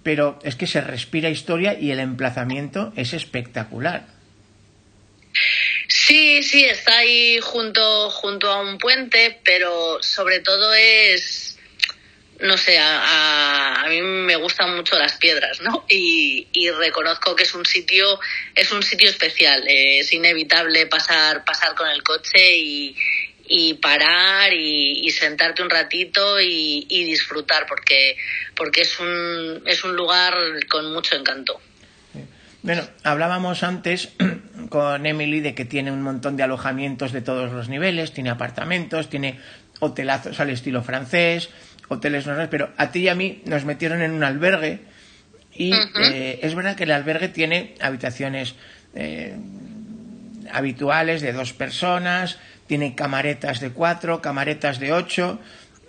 pero 0.03 0.39
es 0.43 0.57
que 0.57 0.67
se 0.67 0.81
respira 0.81 1.29
historia 1.29 1.79
y 1.79 1.91
el 1.91 2.01
emplazamiento 2.01 2.93
es 2.97 3.13
espectacular. 3.13 4.07
Sí, 5.89 6.43
sí, 6.43 6.65
está 6.65 6.99
ahí 6.99 7.39
junto, 7.43 8.11
junto 8.11 8.51
a 8.51 8.63
un 8.63 8.79
puente, 8.79 9.41
pero 9.45 9.99
sobre 10.03 10.41
todo 10.41 10.73
es, 10.75 11.50
no 12.43 12.57
sé, 12.57 12.79
a, 12.79 13.83
a- 13.85 13.89
mí 13.89 14.01
me 14.03 14.37
gustan 14.37 14.77
mucho 14.77 14.97
las 14.99 15.17
piedras, 15.17 15.61
¿no? 15.61 15.85
Y, 15.91 16.47
y 16.53 16.71
reconozco 16.71 17.35
que 17.35 17.43
es 17.43 17.55
un 17.55 17.67
sitio, 17.67 18.19
es 18.55 18.71
un 18.73 18.83
sitio 18.83 19.09
especial. 19.09 19.67
eh, 19.69 20.01
es 20.01 20.13
inevitable 20.13 20.87
pasar, 20.87 21.45
pasar 21.45 21.75
con 21.75 21.89
el 21.89 22.03
coche 22.03 22.57
y, 22.57 22.97
y 23.49 23.75
parar 23.75 24.53
y, 24.53 25.01
y 25.07 25.11
sentarte 25.11 25.63
un 25.63 25.71
ratito 25.71 26.41
y, 26.41 26.87
y 26.89 27.05
disfrutar, 27.05 27.67
porque, 27.67 28.17
porque 28.55 28.83
es 28.83 28.99
un, 29.01 29.63
es 29.67 29.83
un 29.83 29.97
lugar 29.97 30.35
con 30.69 30.93
mucho 30.93 31.17
encanto. 31.17 31.61
Bueno, 32.63 32.87
hablábamos 33.05 33.63
antes 33.63 34.11
con 34.69 35.07
Emily 35.07 35.41
de 35.41 35.55
que 35.55 35.65
tiene 35.65 35.91
un 35.91 36.03
montón 36.03 36.37
de 36.37 36.43
alojamientos 36.43 37.11
de 37.13 37.23
todos 37.23 37.51
los 37.53 37.69
niveles, 37.69 38.13
tiene 38.13 38.31
apartamentos, 38.31 39.09
tiene 39.09 39.41
hotelazos 39.81 40.39
al 40.41 40.51
estilo 40.51 40.83
francés, 40.83 41.49
hoteles 41.91 42.27
normales, 42.27 42.49
pero 42.51 42.71
a 42.77 42.91
ti 42.91 43.01
y 43.01 43.09
a 43.09 43.15
mí 43.15 43.43
nos 43.45 43.65
metieron 43.65 44.01
en 44.01 44.13
un 44.13 44.25
albergue 44.25 44.79
y 45.55 45.73
eh, 45.75 46.39
es 46.43 46.55
verdad 46.55 46.77
que 46.77 46.85
el 46.85 46.93
albergue 46.93 47.29
tiene 47.29 47.75
habitaciones 47.81 48.55
eh, 48.95 49.37
habituales 50.51 51.21
de 51.21 51.33
dos 51.33 51.53
personas, 51.53 52.39
tiene 52.67 52.95
camaretas 52.95 53.61
de 53.61 53.71
cuatro, 53.71 54.23
camaretas 54.23 54.79
de 54.79 54.93
ocho. 54.93 55.41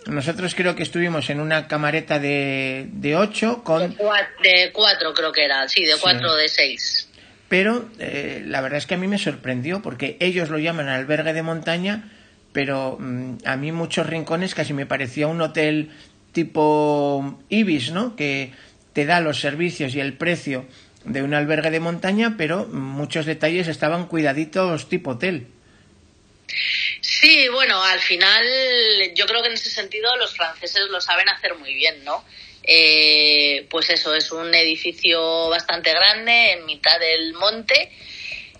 Nosotros 0.07 0.55
creo 0.55 0.75
que 0.75 0.81
estuvimos 0.81 1.29
en 1.29 1.39
una 1.39 1.67
camareta 1.67 2.17
de, 2.17 2.87
de 2.91 3.15
ocho 3.15 3.63
con... 3.63 3.95
De 4.41 4.71
cuatro 4.73 5.13
creo 5.13 5.31
que 5.31 5.45
era, 5.45 5.69
sí, 5.69 5.85
de 5.85 5.93
cuatro 6.01 6.31
o 6.31 6.35
de 6.35 6.49
seis. 6.49 7.07
Pero 7.47 7.87
eh, 7.99 8.43
la 8.47 8.61
verdad 8.61 8.79
es 8.79 8.87
que 8.87 8.95
a 8.95 8.97
mí 8.97 9.07
me 9.07 9.19
sorprendió 9.19 9.83
porque 9.83 10.17
ellos 10.19 10.49
lo 10.49 10.57
llaman 10.57 10.89
albergue 10.89 11.33
de 11.33 11.43
montaña, 11.43 12.09
pero 12.53 12.97
mm, 12.99 13.37
a 13.45 13.55
mí 13.55 13.71
muchos 13.71 14.07
rincones 14.07 14.55
casi 14.55 14.73
me 14.73 14.85
parecía 14.85 15.27
un 15.27 15.41
hotel 15.41 15.91
tipo 16.33 17.39
Ibis, 17.49 17.91
¿no? 17.91 18.15
Que 18.15 18.53
te 18.93 19.05
da 19.05 19.19
los 19.21 19.39
servicios 19.39 19.95
y 19.95 19.99
el 19.99 20.13
precio 20.13 20.65
de 21.05 21.23
un 21.23 21.33
albergue 21.33 21.71
de 21.71 21.79
montaña, 21.79 22.35
pero 22.37 22.65
muchos 22.67 23.25
detalles 23.25 23.67
estaban 23.67 24.07
cuidaditos 24.07 24.89
tipo 24.89 25.11
hotel. 25.11 25.47
Sí, 26.99 27.47
bueno, 27.49 27.81
al 27.81 27.99
final 27.99 28.45
yo 29.15 29.25
creo 29.25 29.41
que 29.41 29.47
en 29.47 29.53
ese 29.53 29.69
sentido 29.69 30.15
los 30.17 30.35
franceses 30.35 30.89
lo 30.89 30.99
saben 30.99 31.29
hacer 31.29 31.55
muy 31.55 31.73
bien, 31.73 32.03
¿no? 32.03 32.23
Eh, 32.63 33.65
pues 33.69 33.89
eso, 33.89 34.13
es 34.13 34.31
un 34.31 34.53
edificio 34.53 35.49
bastante 35.49 35.91
grande 35.91 36.51
en 36.51 36.65
mitad 36.65 36.99
del 36.99 37.33
monte 37.33 37.91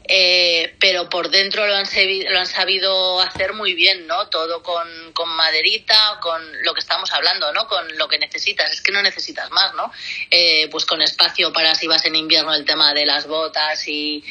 eh, 0.08 0.61
pero 0.82 1.08
por 1.10 1.30
dentro 1.30 1.67
lo 1.67 1.76
han, 1.76 1.86
lo 2.30 2.39
han 2.39 2.48
sabido 2.48 3.22
hacer 3.22 3.54
muy 3.54 3.76
bien, 3.76 4.08
¿no? 4.08 4.28
Todo 4.30 4.63
con, 4.63 5.13
con 5.13 5.30
maderita, 5.30 6.17
con 6.20 6.41
lo 6.63 6.74
que 6.74 6.80
estamos 6.80 7.13
hablando, 7.13 7.54
¿no? 7.54 7.67
Con 7.67 7.98
lo 8.00 8.08
que 8.08 8.17
necesitas, 8.17 8.72
es 8.72 8.82
que 8.82 8.91
no 8.91 9.04
necesitas 9.04 9.52
más, 9.52 9.76
¿no? 9.76 9.91
Eh, 10.32 10.67
pues 10.72 10.86
con 10.86 11.04
espacio 11.04 11.54
para 11.54 11.76
si 11.76 11.86
vas 11.86 12.04
en 12.06 12.15
invierno 12.15 12.52
el 12.56 12.65
tema 12.65 12.96
de 12.96 13.06
las 13.06 13.28
botas 13.28 13.88
y, 13.88 14.24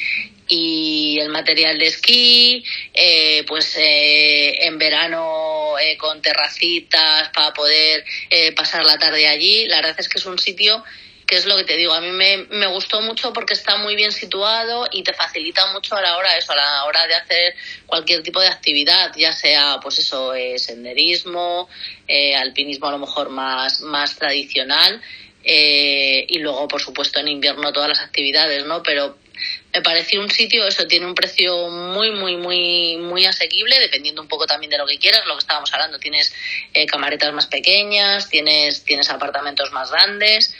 y 0.48 1.20
el 1.20 1.28
material 1.28 1.78
de 1.78 1.86
esquí, 1.86 2.64
eh, 2.94 3.44
pues 3.46 3.76
en 3.78 4.76
verano 4.76 5.74
con 5.98 6.20
terracitas 6.20 7.28
para 7.28 7.54
poder 7.54 8.04
pasar 8.56 8.84
la 8.84 8.98
tarde 8.98 9.28
allí. 9.28 9.66
La 9.66 9.76
verdad 9.76 9.94
es 9.98 10.08
que 10.08 10.18
es 10.18 10.26
un 10.26 10.38
sitio 10.38 10.82
que 11.30 11.36
es 11.36 11.46
lo 11.46 11.56
que 11.56 11.62
te 11.62 11.76
digo, 11.76 11.94
a 11.94 12.00
mí 12.00 12.10
me, 12.10 12.38
me, 12.50 12.66
gustó 12.66 13.00
mucho 13.02 13.32
porque 13.32 13.54
está 13.54 13.76
muy 13.76 13.94
bien 13.94 14.10
situado 14.10 14.88
y 14.90 15.04
te 15.04 15.14
facilita 15.14 15.72
mucho 15.72 15.94
a 15.94 16.02
la 16.02 16.16
hora 16.16 16.36
eso, 16.36 16.52
a 16.52 16.56
la 16.56 16.84
hora 16.86 17.06
de 17.06 17.14
hacer 17.14 17.54
cualquier 17.86 18.24
tipo 18.24 18.40
de 18.40 18.48
actividad, 18.48 19.12
ya 19.16 19.32
sea 19.32 19.78
pues 19.80 20.00
eso, 20.00 20.34
eh, 20.34 20.58
senderismo, 20.58 21.68
eh, 22.08 22.34
alpinismo 22.34 22.88
a 22.88 22.90
lo 22.90 22.98
mejor 22.98 23.28
más, 23.28 23.80
más 23.80 24.16
tradicional, 24.16 25.00
eh, 25.44 26.26
y 26.28 26.40
luego 26.40 26.66
por 26.66 26.82
supuesto 26.82 27.20
en 27.20 27.28
invierno 27.28 27.72
todas 27.72 27.88
las 27.88 28.00
actividades, 28.00 28.66
¿no? 28.66 28.82
Pero 28.82 29.16
me 29.72 29.82
pareció 29.82 30.20
un 30.20 30.30
sitio, 30.30 30.66
eso 30.66 30.88
tiene 30.88 31.06
un 31.06 31.14
precio 31.14 31.68
muy, 31.68 32.10
muy, 32.10 32.38
muy, 32.38 32.96
muy 32.96 33.24
asequible, 33.24 33.78
dependiendo 33.78 34.20
un 34.20 34.26
poco 34.26 34.46
también 34.46 34.70
de 34.70 34.78
lo 34.78 34.86
que 34.86 34.98
quieras, 34.98 35.24
lo 35.26 35.34
que 35.34 35.42
estábamos 35.42 35.72
hablando, 35.72 36.00
tienes 36.00 36.34
camaretas 36.88 37.32
más 37.32 37.46
pequeñas, 37.46 38.28
tienes, 38.28 38.82
tienes 38.82 39.08
apartamentos 39.10 39.70
más 39.70 39.92
grandes, 39.92 40.56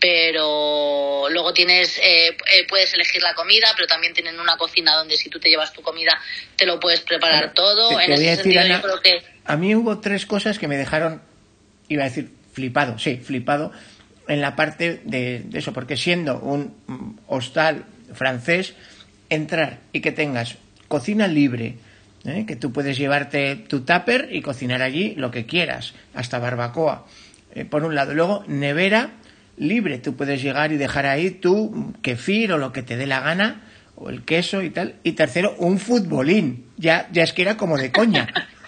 pero 0.00 1.28
luego 1.30 1.52
tienes 1.52 1.98
eh, 1.98 2.28
eh, 2.28 2.66
puedes 2.68 2.92
elegir 2.94 3.22
la 3.22 3.34
comida 3.34 3.68
pero 3.76 3.86
también 3.86 4.14
tienen 4.14 4.40
una 4.40 4.56
cocina 4.56 4.96
donde 4.96 5.16
si 5.16 5.28
tú 5.28 5.38
te 5.38 5.50
llevas 5.50 5.72
tu 5.72 5.82
comida 5.82 6.18
te 6.56 6.64
lo 6.64 6.80
puedes 6.80 7.00
preparar 7.02 7.52
todo 7.52 8.00
en 8.00 8.12
ese 8.12 8.36
sentido 8.36 8.66
yo 8.66 8.80
creo 8.80 9.00
que 9.00 9.22
a 9.44 9.56
mí 9.56 9.74
hubo 9.74 10.00
tres 10.00 10.24
cosas 10.24 10.58
que 10.58 10.68
me 10.68 10.78
dejaron 10.78 11.20
iba 11.88 12.04
a 12.04 12.08
decir 12.08 12.30
flipado 12.52 12.98
sí 12.98 13.18
flipado 13.18 13.72
en 14.26 14.40
la 14.40 14.56
parte 14.56 15.02
de, 15.04 15.44
eso 15.52 15.72
porque 15.72 15.96
siendo 15.96 16.38
un 16.38 17.20
hostal 17.26 17.84
francés 18.14 18.74
entrar 19.28 19.80
y 19.92 20.00
que 20.00 20.12
tengas 20.12 20.56
cocina 20.88 21.28
libre 21.28 21.76
¿eh? 22.24 22.46
que 22.48 22.56
tú 22.56 22.72
puedes 22.72 22.96
llevarte 22.96 23.56
tu 23.56 23.80
tupper 23.80 24.30
y 24.32 24.40
cocinar 24.40 24.80
allí 24.80 25.14
lo 25.16 25.30
que 25.30 25.44
quieras 25.44 25.92
hasta 26.14 26.38
barbacoa 26.38 27.06
por 27.68 27.84
un 27.84 27.94
lado 27.94 28.14
luego 28.14 28.44
nevera 28.46 29.10
libre. 29.60 29.98
Tú 29.98 30.16
puedes 30.16 30.42
llegar 30.42 30.72
y 30.72 30.76
dejar 30.76 31.06
ahí 31.06 31.30
tu 31.30 31.94
kefir 32.02 32.52
o 32.52 32.58
lo 32.58 32.72
que 32.72 32.82
te 32.82 32.96
dé 32.96 33.06
la 33.06 33.20
gana, 33.20 33.70
o 33.94 34.10
el 34.10 34.24
queso 34.24 34.62
y 34.62 34.70
tal. 34.70 34.96
Y 35.04 35.12
tercero, 35.12 35.54
un 35.58 35.78
futbolín. 35.78 36.72
Ya, 36.76 37.08
ya 37.12 37.22
es 37.22 37.32
que 37.32 37.42
era 37.42 37.56
como 37.56 37.76
de 37.76 37.92
coña. 37.92 38.26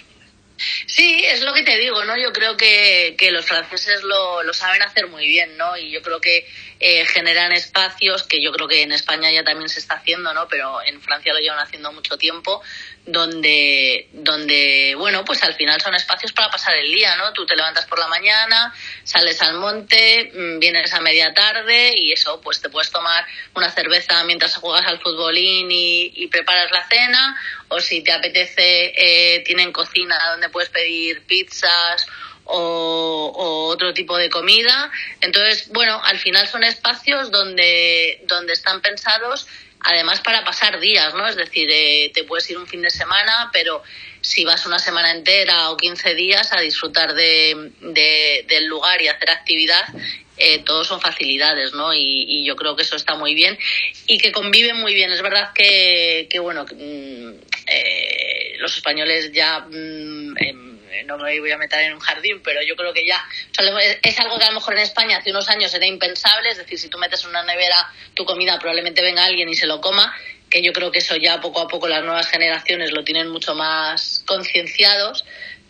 Sí, 0.86 1.24
es 1.24 1.42
lo 1.42 1.52
que 1.52 1.62
te 1.62 1.76
digo, 1.78 2.04
¿no? 2.04 2.16
Yo 2.16 2.32
creo 2.32 2.56
que, 2.56 3.16
que 3.18 3.30
los 3.30 3.44
franceses 3.44 4.02
lo, 4.02 4.42
lo, 4.42 4.52
saben 4.52 4.82
hacer 4.82 5.08
muy 5.08 5.26
bien, 5.26 5.56
¿no? 5.56 5.76
Y 5.76 5.90
yo 5.90 6.02
creo 6.02 6.20
que 6.20 6.46
eh, 6.78 7.04
generan 7.06 7.52
espacios 7.52 8.22
que 8.24 8.42
yo 8.42 8.52
creo 8.52 8.68
que 8.68 8.82
en 8.82 8.92
España 8.92 9.30
ya 9.30 9.44
también 9.44 9.68
se 9.68 9.80
está 9.80 9.96
haciendo, 9.96 10.32
¿no? 10.34 10.48
Pero 10.48 10.82
en 10.84 11.00
Francia 11.00 11.32
lo 11.32 11.40
llevan 11.40 11.58
haciendo 11.58 11.92
mucho 11.92 12.16
tiempo, 12.16 12.62
donde, 13.04 14.08
donde, 14.12 14.94
bueno, 14.96 15.24
pues 15.24 15.42
al 15.42 15.54
final 15.54 15.80
son 15.80 15.94
espacios 15.94 16.32
para 16.32 16.50
pasar 16.50 16.76
el 16.76 16.92
día, 16.92 17.16
¿no? 17.16 17.32
Tú 17.32 17.44
te 17.44 17.56
levantas 17.56 17.84
por 17.86 17.98
la 17.98 18.06
mañana, 18.06 18.72
sales 19.02 19.42
al 19.42 19.54
monte, 19.54 20.30
mm, 20.32 20.60
vienes 20.60 20.92
a 20.94 21.00
media 21.00 21.34
tarde 21.34 21.94
y 21.96 22.12
eso, 22.12 22.40
pues 22.40 22.60
te 22.60 22.68
puedes 22.68 22.92
tomar 22.92 23.26
una 23.54 23.70
cerveza 23.70 24.22
mientras 24.24 24.54
juegas 24.54 24.86
al 24.86 25.00
futbolín 25.00 25.70
y, 25.70 26.12
y 26.14 26.28
preparas 26.28 26.70
la 26.70 26.86
cena, 26.86 27.36
o 27.68 27.80
si 27.80 28.02
te 28.02 28.12
apetece, 28.12 28.92
eh, 28.96 29.40
tienen 29.40 29.72
cocina 29.72 30.16
donde 30.30 30.48
puedes 30.48 30.70
pedir 30.70 31.22
pizzas 31.26 32.06
o, 32.44 33.32
o, 33.34 33.66
otro 33.66 33.92
tipo 33.94 34.16
de 34.16 34.30
comida. 34.30 34.92
Entonces, 35.20 35.68
bueno, 35.70 36.00
al 36.04 36.18
final 36.18 36.46
son 36.46 36.62
espacios 36.62 37.32
donde, 37.32 38.20
donde 38.26 38.52
están 38.52 38.80
pensados 38.80 39.48
además 39.84 40.20
para 40.20 40.44
pasar 40.44 40.80
días, 40.80 41.14
¿no? 41.14 41.26
Es 41.26 41.36
decir, 41.36 41.68
eh, 41.70 42.10
te 42.14 42.24
puedes 42.24 42.48
ir 42.50 42.58
un 42.58 42.66
fin 42.66 42.82
de 42.82 42.90
semana, 42.90 43.50
pero 43.52 43.82
si 44.20 44.44
vas 44.44 44.66
una 44.66 44.78
semana 44.78 45.10
entera 45.10 45.70
o 45.70 45.76
15 45.76 46.14
días 46.14 46.52
a 46.52 46.60
disfrutar 46.60 47.14
de, 47.14 47.72
de, 47.80 48.44
del 48.48 48.66
lugar 48.66 49.02
y 49.02 49.08
hacer 49.08 49.30
actividad, 49.30 49.84
eh, 50.36 50.62
todos 50.64 50.88
son 50.88 51.00
facilidades, 51.00 51.72
¿no? 51.74 51.92
Y, 51.92 52.24
y, 52.26 52.44
yo 52.44 52.56
creo 52.56 52.74
que 52.74 52.82
eso 52.82 52.96
está 52.96 53.16
muy 53.16 53.34
bien 53.34 53.58
y 54.06 54.18
que 54.18 54.32
conviven 54.32 54.80
muy 54.80 54.94
bien. 54.94 55.12
Es 55.12 55.22
verdad 55.22 55.52
que, 55.54 56.26
que 56.30 56.38
bueno, 56.38 56.64
mm, 56.64 57.30
eh, 57.66 58.56
los 58.58 58.76
españoles 58.76 59.32
ya... 59.32 59.60
Mm, 59.60 60.36
em, 60.38 60.71
no 61.04 61.18
me 61.18 61.38
voy 61.40 61.50
a 61.50 61.58
meter 61.58 61.80
en 61.80 61.94
un 61.94 62.00
jardín, 62.00 62.40
pero 62.42 62.60
yo 62.62 62.76
creo 62.76 62.92
que 62.92 63.06
ya 63.06 63.22
o 63.50 63.54
sea, 63.54 63.64
es 64.02 64.20
algo 64.20 64.38
que 64.38 64.44
a 64.44 64.48
lo 64.48 64.54
mejor 64.54 64.74
en 64.74 64.80
España 64.80 65.18
hace 65.18 65.30
unos 65.30 65.48
años 65.48 65.72
era 65.74 65.86
impensable, 65.86 66.50
es 66.50 66.58
decir, 66.58 66.78
si 66.78 66.88
tú 66.88 66.98
metes 66.98 67.22
en 67.24 67.30
una 67.30 67.42
nevera 67.42 67.90
tu 68.14 68.24
comida 68.24 68.58
probablemente 68.58 69.02
venga 69.02 69.24
alguien 69.24 69.48
y 69.48 69.54
se 69.54 69.66
lo 69.66 69.80
coma, 69.80 70.14
que 70.48 70.62
yo 70.62 70.72
creo 70.72 70.90
que 70.90 70.98
eso 70.98 71.16
ya 71.16 71.40
poco 71.40 71.60
a 71.60 71.68
poco 71.68 71.88
las 71.88 72.04
nuevas 72.04 72.28
generaciones 72.28 72.92
lo 72.92 73.04
tienen 73.04 73.28
mucho 73.28 73.54
más 73.54 74.22
concienciados, 74.26 75.24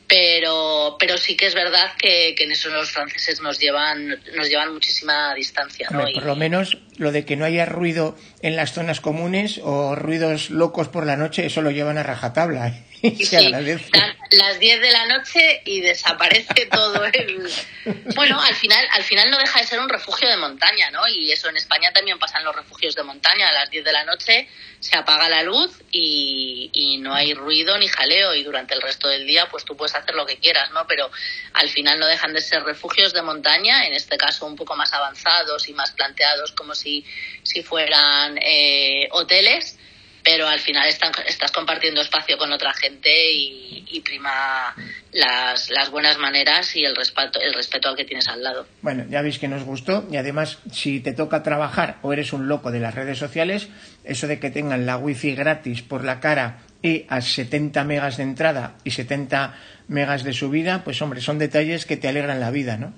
pero, 0.09 0.97
pero 0.99 1.17
sí 1.17 1.37
que 1.37 1.47
es 1.47 1.55
verdad 1.55 1.93
que, 1.99 2.35
que, 2.37 2.45
en 2.45 2.53
eso 2.53 2.69
los 2.69 2.91
franceses 2.91 3.41
nos 3.41 3.59
llevan, 3.59 4.21
nos 4.37 4.49
llevan 4.49 4.75
muchísima 4.75 5.35
distancia. 5.35 5.89
¿no? 5.91 6.05
Por 6.13 6.27
lo 6.27 6.37
menos 6.37 6.79
lo 6.99 7.13
de 7.13 7.25
que 7.25 7.37
no 7.37 7.47
haya 7.47 7.65
ruido 7.65 8.17
en 8.43 8.57
las 8.57 8.73
zonas 8.73 9.01
comunes 9.01 9.59
o 9.63 9.95
ruidos 9.95 10.51
locos 10.51 10.89
por 10.89 11.07
la 11.07 11.17
noche, 11.17 11.47
eso 11.47 11.63
lo 11.63 11.71
llevan 11.71 11.97
a 11.97 12.03
rajatabla. 12.03 12.69
¿eh? 12.69 12.83
Y. 13.13 13.25
Dan 13.27 14.17
las 14.31 14.59
10 14.61 14.81
de 14.81 14.91
la 14.93 15.07
noche 15.07 15.63
y 15.65 15.81
desaparece 15.81 16.67
todo 16.67 17.05
el... 17.05 17.51
Bueno, 18.15 18.41
al 18.41 18.55
final, 18.55 18.87
al 18.93 19.03
final 19.03 19.29
no 19.29 19.39
deja 19.39 19.59
de 19.59 19.67
ser 19.67 19.81
un 19.81 19.89
refugio 19.89 20.29
de 20.29 20.37
montaña, 20.37 20.89
¿no? 20.93 21.01
Y 21.09 21.33
eso 21.33 21.49
en 21.49 21.57
España 21.57 21.93
también 21.93 22.17
pasan 22.17 22.45
los 22.45 22.55
refugios 22.55 22.95
de 22.95 23.03
montaña. 23.03 23.49
A 23.49 23.53
las 23.53 23.71
10 23.71 23.85
de 23.85 23.93
la 23.93 24.05
noche 24.05 24.49
se 24.79 24.97
apaga 24.97 25.29
la 25.29 25.43
luz 25.43 25.83
y, 25.91 26.71
y 26.73 26.99
no 26.99 27.13
hay 27.13 27.35
ruido 27.35 27.77
ni 27.79 27.89
jaleo 27.89 28.37
y 28.37 28.45
durante 28.45 28.75
el 28.75 28.83
resto 28.83 29.09
del 29.09 29.27
día 29.27 29.49
pues 29.51 29.65
tú 29.65 29.77
puedes 29.77 29.97
hacer 29.97 30.15
lo 30.15 30.25
que 30.25 30.37
quieras, 30.37 30.71
¿no? 30.71 30.87
Pero 30.87 31.11
al 31.55 31.69
final 31.69 31.99
no 31.99 32.07
dejan 32.07 32.33
de 32.33 32.41
ser 32.41 32.63
refugios 32.63 33.13
de 33.13 33.23
montaña, 33.23 33.85
en 33.87 33.95
este 33.95 34.17
caso 34.17 34.47
un 34.47 34.55
poco 34.55 34.77
más 34.77 34.93
avanzados 34.93 35.69
y 35.69 35.73
más 35.73 35.91
planteados 35.91 36.53
como 36.53 36.77
si, 36.77 37.05
si 37.43 37.65
fueran 37.65 38.39
eh, 38.39 39.09
hoteles 39.11 39.77
pero 40.25 40.47
al 40.47 40.61
final 40.61 40.89
están, 40.89 41.13
estás 41.27 41.51
compartiendo 41.53 42.01
espacio 42.01 42.39
con 42.39 42.53
otra 42.53 42.73
gente 42.75 43.11
y, 43.33 44.01
prima 44.05 44.75
las, 45.13 45.71
las, 45.71 45.91
buenas 45.91 46.19
maneras 46.19 46.75
y 46.75 46.85
el 46.85 46.97
respeto, 46.97 47.41
el 47.41 47.55
respeto 47.55 47.89
al 47.89 47.97
que 47.97 48.05
tienes 48.05 48.27
al 48.29 48.43
lado. 48.43 48.67
Bueno, 48.81 49.05
ya 49.09 49.23
veis 49.23 49.39
que 49.39 49.49
nos 49.49 49.63
gustó 49.63 50.07
y 50.11 50.17
además 50.17 50.59
si 50.73 51.01
te 51.01 51.13
toca 51.13 51.43
trabajar 51.43 51.99
o 52.03 52.13
eres 52.13 52.33
un 52.33 52.49
loco 52.49 52.71
de 52.71 52.81
las 52.81 52.95
redes 52.95 53.19
sociales, 53.19 53.69
eso 54.05 54.27
de 54.27 54.41
que 54.41 54.51
tengan 54.51 54.87
la 54.87 54.97
wifi 54.97 55.35
gratis 55.35 55.83
por 55.83 56.05
la 56.05 56.21
cara 56.21 56.63
y 56.83 57.07
a 57.09 57.21
70 57.21 57.85
megas 57.85 58.17
de 58.17 58.25
entrada 58.25 58.75
y 58.83 58.91
70 58.91 59.55
megas 59.89 60.25
de 60.25 60.33
subida, 60.33 60.83
pues 60.85 61.01
hombre, 61.01 61.21
son 61.21 61.39
detalles 61.39 61.87
que 61.87 61.97
te 61.97 62.09
alegran 62.09 62.41
la 62.41 62.51
vida, 62.51 62.77
¿no? 62.77 62.93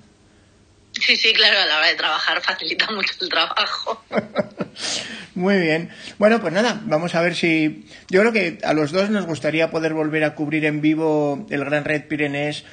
Sí, 1.01 1.15
sí, 1.15 1.33
claro, 1.33 1.59
a 1.59 1.65
la 1.65 1.77
hora 1.77 1.87
de 1.87 1.95
trabajar 1.95 2.41
facilita 2.41 2.89
mucho 2.91 3.13
el 3.21 3.29
trabajo. 3.29 4.03
Muy 5.35 5.57
bien. 5.57 5.89
Bueno, 6.17 6.39
pues 6.39 6.53
nada, 6.53 6.81
vamos 6.85 7.15
a 7.15 7.21
ver 7.21 7.35
si. 7.35 7.85
Yo 8.09 8.21
creo 8.21 8.31
que 8.31 8.59
a 8.63 8.73
los 8.73 8.91
dos 8.91 9.09
nos 9.09 9.25
gustaría 9.25 9.69
poder 9.69 9.93
volver 9.93 10.23
a 10.23 10.35
cubrir 10.35 10.65
en 10.65 10.81
vivo 10.81 11.45
el 11.49 11.65
Gran 11.65 11.83
Red 11.83 12.07
Pyrenees 12.07 12.63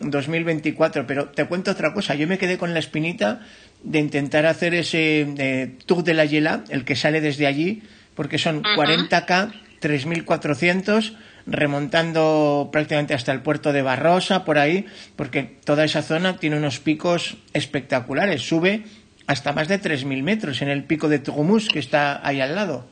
2024, 0.00 1.06
pero 1.06 1.28
te 1.28 1.46
cuento 1.46 1.70
otra 1.70 1.94
cosa. 1.94 2.14
Yo 2.14 2.26
me 2.26 2.38
quedé 2.38 2.58
con 2.58 2.74
la 2.74 2.80
espinita 2.80 3.40
de 3.82 3.98
intentar 3.98 4.46
hacer 4.46 4.74
ese 4.74 5.26
eh, 5.38 5.74
Tour 5.86 6.04
de 6.04 6.14
la 6.14 6.26
Yela, 6.26 6.64
el 6.68 6.84
que 6.84 6.96
sale 6.96 7.20
desde 7.20 7.46
allí, 7.46 7.82
porque 8.14 8.38
son 8.38 8.62
40K, 8.62 9.52
3.400, 9.80 11.16
remontando 11.46 12.70
prácticamente 12.72 13.14
hasta 13.14 13.32
el 13.32 13.42
puerto 13.42 13.72
de 13.72 13.82
Barrosa, 13.82 14.44
por 14.44 14.58
ahí, 14.58 14.86
porque 15.16 15.42
toda 15.42 15.84
esa 15.84 16.02
zona 16.02 16.38
tiene 16.38 16.56
unos 16.56 16.80
picos 16.80 17.36
espectaculares. 17.52 18.42
Sube 18.42 18.84
hasta 19.26 19.52
más 19.52 19.68
de 19.68 19.80
3.000 19.80 20.22
metros 20.22 20.62
en 20.62 20.68
el 20.68 20.84
pico 20.84 21.08
de 21.08 21.18
Tugumus, 21.18 21.68
que 21.68 21.78
está 21.78 22.26
ahí 22.26 22.40
al 22.40 22.54
lado. 22.54 22.88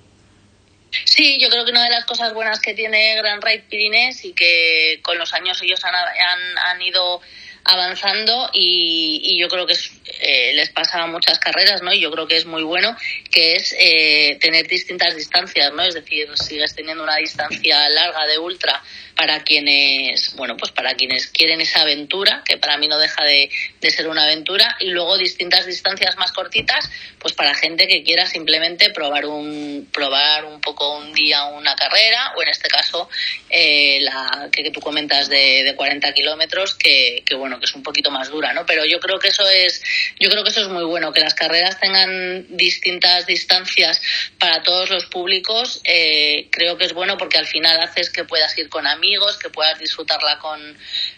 Sí, 1.05 1.39
yo 1.41 1.49
creo 1.51 1.65
que 1.65 1.71
una 1.71 1.85
de 1.85 1.91
las 1.91 2.05
cosas 2.05 2.33
buenas 2.33 2.61
que 2.61 2.75
tiene 2.75 3.17
Gran 3.17 3.43
Raid 3.43 3.63
Pirinés 3.69 4.25
y 4.25 4.33
que 4.33 5.01
con 5.03 5.19
los 5.19 5.35
años 5.35 5.61
ellos 5.63 5.85
han, 5.85 5.95
han, 5.95 6.59
han 6.59 6.83
ido 6.83 7.21
avanzando 7.65 8.51
y, 8.55 9.21
y, 9.23 9.39
yo 9.39 9.49
creo 9.49 9.67
que 9.67 9.75
es, 9.75 9.91
eh, 10.21 10.53
les 10.55 10.71
pasa 10.71 11.03
a 11.03 11.07
muchas 11.07 11.39
carreras, 11.39 11.83
¿no? 11.83 11.93
Y 11.93 12.01
yo 12.01 12.11
creo 12.11 12.27
que 12.27 12.37
es 12.37 12.47
muy 12.47 12.63
bueno, 12.63 12.97
que 13.31 13.57
es 13.57 13.75
eh, 13.79 14.39
tener 14.41 14.67
distintas 14.67 15.15
distancias, 15.15 15.73
¿no? 15.73 15.83
Es 15.83 15.95
decir, 15.95 16.29
sigues 16.37 16.75
teniendo 16.75 17.03
una 17.03 17.17
distancia 17.17 17.89
larga 17.89 18.27
de 18.27 18.39
ultra 18.39 18.83
para 19.19 19.43
quienes, 19.43 20.37
bueno, 20.37 20.57
pues 20.57 20.71
para 20.71 20.95
quienes 20.95 21.27
quieren 21.27 21.61
esa 21.61 21.81
aventura, 21.81 22.43
que 22.45 22.57
para 22.57 22.79
mí 22.79 22.87
no 22.87 23.01
deja 23.01 23.25
de, 23.25 23.51
de, 23.81 23.91
ser 23.91 24.07
una 24.07 24.23
aventura, 24.23 24.77
y 24.79 24.91
luego 24.91 25.19
distintas 25.19 25.67
distancias 25.67 26.17
más 26.17 26.31
cortitas, 26.31 26.89
pues 27.19 27.35
para 27.35 27.53
gente 27.57 27.89
que 27.89 28.05
quiera 28.05 28.27
simplemente 28.27 28.91
probar 28.91 29.27
un, 29.27 29.89
probar 29.93 30.45
un 30.45 30.61
poco 30.61 30.99
un 30.99 31.13
día 31.13 31.47
una 31.47 31.75
carrera, 31.75 32.33
o 32.37 32.43
en 32.43 32.49
este 32.49 32.69
caso, 32.69 33.09
eh, 33.51 33.99
la 34.03 34.51
que, 34.53 34.63
que, 34.63 34.71
tú 34.71 34.81
comentas 34.81 35.29
de, 35.29 35.65
de 35.65 35.75
40 35.75 36.13
kilómetros, 36.15 36.77
que, 36.77 37.25
que, 37.27 37.35
bueno, 37.35 37.59
que 37.59 37.65
es 37.65 37.75
un 37.75 37.83
poquito 37.83 38.13
más 38.13 38.29
dura, 38.29 38.53
¿no? 38.53 38.67
Pero 38.67 38.85
yo 38.85 39.01
creo 39.01 39.19
que 39.19 39.29
eso 39.29 39.51
es, 39.51 39.83
yo 40.19 40.31
creo 40.31 40.45
que 40.45 40.51
eso 40.51 40.63
es 40.63 40.69
muy 40.69 40.85
bueno, 40.85 41.13
que 41.13 41.21
las 41.21 41.35
carreras 41.35 41.79
tengan 41.81 42.47
distintas 42.57 43.27
distancias 43.27 44.01
para 44.39 44.63
todos 44.63 44.91
los 44.91 45.07
públicos, 45.07 45.81
eh, 45.85 46.49
creo 46.51 46.77
que 46.77 46.85
es 46.85 46.93
bueno 46.93 47.17
porque 47.17 47.39
al 47.39 47.47
final 47.47 47.81
haces 47.81 48.11
que 48.11 48.25
puedas 48.25 48.57
ir 48.59 48.69
con 48.69 48.87
amigos, 48.87 49.39
que 49.39 49.51
puedas 49.51 49.79
disfrutarla 49.79 50.39
con, 50.39 50.77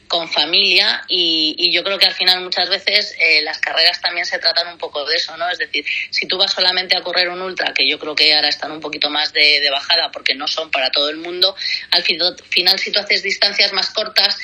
con 0.09 0.29
familia 0.29 1.05
y, 1.09 1.71
yo 1.73 1.85
creo 1.85 1.99
que 1.99 2.07
al 2.07 2.15
final 2.15 2.41
muchas 2.41 2.69
veces 2.69 3.15
eh, 3.21 3.43
las 3.43 3.59
carreras 3.59 4.01
también 4.01 4.27
se 4.27 4.41
tratan 4.41 4.67
un 4.67 4.77
poco 4.77 5.05
de 5.05 5.15
eso, 5.15 5.37
¿no? 5.37 5.49
Es 5.49 5.59
decir, 5.59 5.85
si 6.11 6.27
tú 6.27 6.37
vas 6.37 6.53
solamente 6.53 6.97
a 6.97 7.03
correr 7.03 7.29
un 7.29 7.41
ultra, 7.41 7.73
que 7.73 7.89
yo 7.89 7.97
creo 8.01 8.17
que 8.17 8.35
ahora 8.35 8.49
están 8.49 8.73
un 8.73 8.81
poquito 8.81 9.09
más 9.09 9.33
de, 9.33 9.61
de 9.61 9.71
bajada 9.71 10.11
porque 10.11 10.35
no 10.35 10.49
son 10.49 10.71
para 10.73 10.91
todo 10.91 11.11
el 11.11 11.19
mundo, 11.19 11.55
al 11.93 12.03
final 12.03 12.79
si 12.79 12.91
tú 12.91 12.99
haces 12.99 13.23
distancias 13.23 13.73
más 13.73 13.91
cortas, 13.91 14.37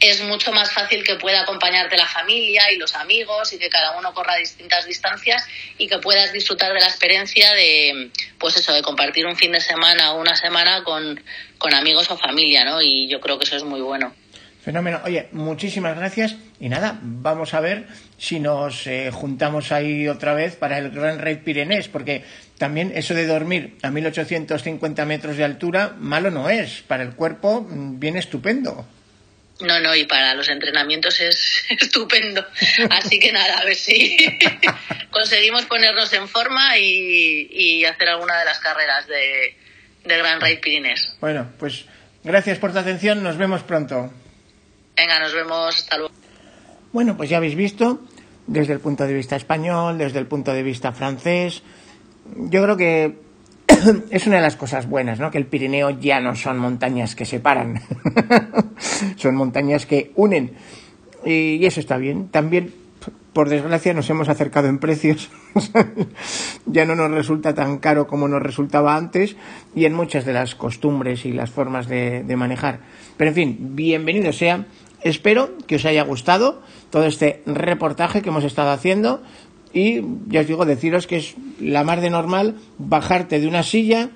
es 0.00 0.22
mucho 0.22 0.52
más 0.52 0.72
fácil 0.72 1.02
que 1.04 1.16
pueda 1.16 1.42
acompañarte 1.42 1.96
la 1.96 2.06
familia 2.06 2.70
y 2.70 2.76
los 2.76 2.94
amigos 2.94 3.52
y 3.52 3.58
que 3.58 3.70
cada 3.70 3.98
uno 3.98 4.12
corra 4.12 4.34
a 4.34 4.38
distintas 4.38 4.86
distancias 4.86 5.46
y 5.78 5.88
que 5.88 5.98
puedas 5.98 6.32
disfrutar 6.32 6.72
de 6.72 6.80
la 6.80 6.86
experiencia 6.86 7.52
de, 7.54 8.10
pues 8.38 8.56
eso, 8.56 8.72
de 8.72 8.82
compartir 8.82 9.26
un 9.26 9.36
fin 9.36 9.52
de 9.52 9.60
semana 9.60 10.12
o 10.12 10.20
una 10.20 10.36
semana 10.36 10.84
con, 10.84 11.22
con 11.58 11.72
amigos 11.74 12.10
o 12.10 12.18
familia, 12.18 12.64
¿no? 12.64 12.82
Y 12.82 13.08
yo 13.08 13.20
creo 13.20 13.38
que 13.38 13.44
eso 13.44 13.56
es 13.56 13.64
muy 13.64 13.80
bueno. 13.80 14.14
Fenómeno. 14.62 15.00
Oye, 15.04 15.28
muchísimas 15.30 15.96
gracias. 15.96 16.34
Y 16.58 16.68
nada, 16.68 16.98
vamos 17.00 17.54
a 17.54 17.60
ver 17.60 17.86
si 18.18 18.40
nos 18.40 18.86
eh, 18.88 19.10
juntamos 19.12 19.70
ahí 19.70 20.08
otra 20.08 20.34
vez 20.34 20.56
para 20.56 20.78
el 20.78 20.90
Gran 20.90 21.20
Raid 21.20 21.38
Pirenés, 21.38 21.86
porque 21.86 22.24
también 22.58 22.90
eso 22.94 23.14
de 23.14 23.26
dormir 23.26 23.76
a 23.82 23.90
1850 23.90 25.04
metros 25.04 25.36
de 25.36 25.44
altura, 25.44 25.94
malo 26.00 26.32
no 26.32 26.50
es. 26.50 26.82
Para 26.82 27.04
el 27.04 27.14
cuerpo, 27.14 27.64
viene 27.70 28.18
estupendo. 28.18 28.84
No, 29.60 29.80
no, 29.80 29.94
y 29.94 30.04
para 30.04 30.34
los 30.34 30.48
entrenamientos 30.48 31.20
es 31.20 31.64
estupendo. 31.70 32.44
Así 32.90 33.18
que 33.18 33.32
nada, 33.32 33.58
a 33.58 33.64
ver 33.64 33.74
si 33.74 34.16
conseguimos 35.10 35.64
ponernos 35.64 36.12
en 36.12 36.28
forma 36.28 36.76
y, 36.78 37.48
y 37.50 37.84
hacer 37.84 38.08
alguna 38.08 38.38
de 38.38 38.44
las 38.44 38.58
carreras 38.58 39.06
de, 39.06 39.56
de 40.04 40.18
Gran 40.18 40.40
Raid 40.40 40.60
Pirinés. 40.60 41.16
Bueno, 41.20 41.50
pues 41.58 41.86
gracias 42.22 42.58
por 42.58 42.72
tu 42.72 42.78
atención, 42.78 43.22
nos 43.22 43.36
vemos 43.36 43.62
pronto. 43.62 44.12
Venga, 44.96 45.20
nos 45.20 45.34
vemos, 45.34 45.76
hasta 45.76 45.98
luego. 45.98 46.14
Bueno, 46.92 47.16
pues 47.16 47.28
ya 47.28 47.36
habéis 47.38 47.54
visto, 47.54 48.00
desde 48.46 48.72
el 48.72 48.80
punto 48.80 49.06
de 49.06 49.12
vista 49.12 49.36
español, 49.36 49.98
desde 49.98 50.18
el 50.18 50.26
punto 50.26 50.52
de 50.52 50.62
vista 50.62 50.92
francés, 50.92 51.62
yo 52.34 52.62
creo 52.62 52.76
que 52.76 53.25
es 54.10 54.26
una 54.26 54.36
de 54.36 54.42
las 54.42 54.56
cosas 54.56 54.88
buenas, 54.88 55.18
¿no? 55.18 55.30
Que 55.30 55.38
el 55.38 55.46
Pirineo 55.46 55.90
ya 55.90 56.20
no 56.20 56.34
son 56.34 56.58
montañas 56.58 57.14
que 57.14 57.24
separan, 57.24 57.82
son 59.16 59.34
montañas 59.34 59.86
que 59.86 60.12
unen. 60.16 60.52
Y 61.24 61.64
eso 61.66 61.80
está 61.80 61.96
bien. 61.96 62.28
También, 62.28 62.72
por 63.32 63.48
desgracia, 63.48 63.92
nos 63.92 64.08
hemos 64.10 64.28
acercado 64.28 64.68
en 64.68 64.78
precios. 64.78 65.28
ya 66.66 66.84
no 66.84 66.94
nos 66.94 67.10
resulta 67.10 67.54
tan 67.54 67.78
caro 67.78 68.06
como 68.06 68.28
nos 68.28 68.42
resultaba 68.42 68.96
antes 68.96 69.36
y 69.74 69.84
en 69.86 69.94
muchas 69.94 70.24
de 70.24 70.32
las 70.32 70.54
costumbres 70.54 71.26
y 71.26 71.32
las 71.32 71.50
formas 71.50 71.88
de, 71.88 72.24
manejar. 72.36 72.80
Pero 73.16 73.30
en 73.30 73.34
fin, 73.34 73.58
bienvenido 73.74 74.32
sea. 74.32 74.66
Espero 75.02 75.50
que 75.66 75.76
os 75.76 75.84
haya 75.84 76.02
gustado 76.02 76.62
todo 76.90 77.04
este 77.04 77.42
reportaje 77.46 78.22
que 78.22 78.30
hemos 78.30 78.44
estado 78.44 78.70
haciendo 78.70 79.22
y 79.76 80.02
ya 80.28 80.40
os 80.40 80.46
digo, 80.46 80.64
deciros 80.64 81.06
que 81.06 81.18
es 81.18 81.34
la 81.60 81.84
más 81.84 82.00
de 82.00 82.08
normal 82.08 82.56
bajarte 82.78 83.38
de 83.38 83.46
una 83.46 83.62
silla 83.62 84.08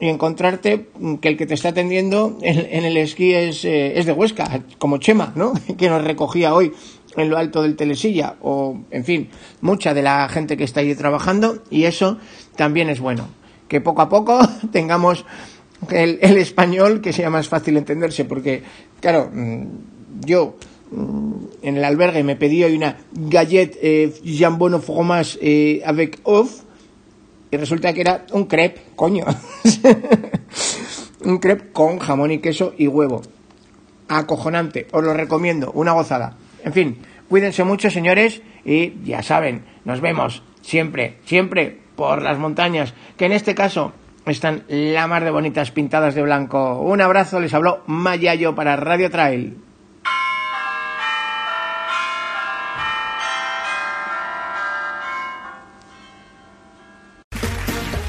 y 0.00 0.06
encontrarte 0.06 0.90
que 1.20 1.28
el 1.28 1.36
que 1.36 1.44
te 1.44 1.54
está 1.54 1.70
atendiendo 1.70 2.38
en, 2.40 2.84
el 2.84 2.96
esquí 2.96 3.34
es, 3.34 3.64
eh, 3.64 3.98
es, 3.98 4.06
de 4.06 4.12
Huesca, 4.12 4.62
como 4.78 4.98
Chema, 4.98 5.32
¿no? 5.34 5.54
que 5.76 5.88
nos 5.88 6.04
recogía 6.04 6.54
hoy 6.54 6.72
en 7.16 7.30
lo 7.30 7.36
alto 7.36 7.62
del 7.62 7.74
telesilla, 7.74 8.36
o 8.42 8.78
en 8.92 9.04
fin, 9.04 9.28
mucha 9.60 9.92
de 9.92 10.02
la 10.02 10.28
gente 10.28 10.56
que 10.56 10.62
está 10.62 10.80
allí 10.82 10.94
trabajando, 10.94 11.64
y 11.68 11.84
eso 11.84 12.18
también 12.54 12.88
es 12.88 13.00
bueno. 13.00 13.26
Que 13.66 13.80
poco 13.80 14.02
a 14.02 14.08
poco 14.08 14.38
tengamos 14.70 15.24
el, 15.90 16.20
el 16.22 16.36
español 16.36 17.00
que 17.00 17.12
sea 17.12 17.28
más 17.28 17.48
fácil 17.48 17.76
entenderse, 17.76 18.24
porque, 18.24 18.62
claro, 19.00 19.32
yo 20.24 20.54
en 20.90 21.76
el 21.76 21.84
albergue 21.84 22.24
me 22.24 22.36
pedí 22.36 22.64
una 22.64 22.96
gallette 23.12 23.78
eh, 23.82 24.12
jambon 24.24 24.80
fromage 24.80 25.38
eh, 25.40 25.82
avec 25.84 26.20
off 26.22 26.62
y 27.50 27.56
resulta 27.56 27.92
que 27.92 28.02
era 28.02 28.26
un 28.32 28.44
crepe, 28.44 28.82
coño. 28.94 29.24
un 31.24 31.38
crepe 31.38 31.72
con 31.72 31.98
jamón 31.98 32.30
y 32.30 32.38
queso 32.38 32.74
y 32.76 32.88
huevo. 32.88 33.22
Acojonante, 34.08 34.86
os 34.92 35.02
lo 35.02 35.14
recomiendo, 35.14 35.72
una 35.72 35.92
gozada. 35.92 36.36
En 36.64 36.72
fin, 36.72 36.98
cuídense 37.28 37.64
mucho, 37.64 37.90
señores, 37.90 38.42
y 38.64 38.94
ya 39.04 39.22
saben, 39.22 39.64
nos 39.84 40.00
vemos 40.00 40.42
siempre, 40.60 41.18
siempre 41.24 41.78
por 41.96 42.22
las 42.22 42.38
montañas, 42.38 42.94
que 43.16 43.26
en 43.26 43.32
este 43.32 43.54
caso 43.54 43.92
están 44.26 44.64
la 44.68 45.06
mar 45.06 45.24
de 45.24 45.30
bonitas 45.30 45.70
pintadas 45.70 46.14
de 46.14 46.22
blanco. 46.22 46.80
Un 46.80 47.00
abrazo, 47.00 47.40
les 47.40 47.54
habló 47.54 47.82
Mayayo 47.86 48.54
para 48.54 48.76
Radio 48.76 49.10
Trail. 49.10 49.67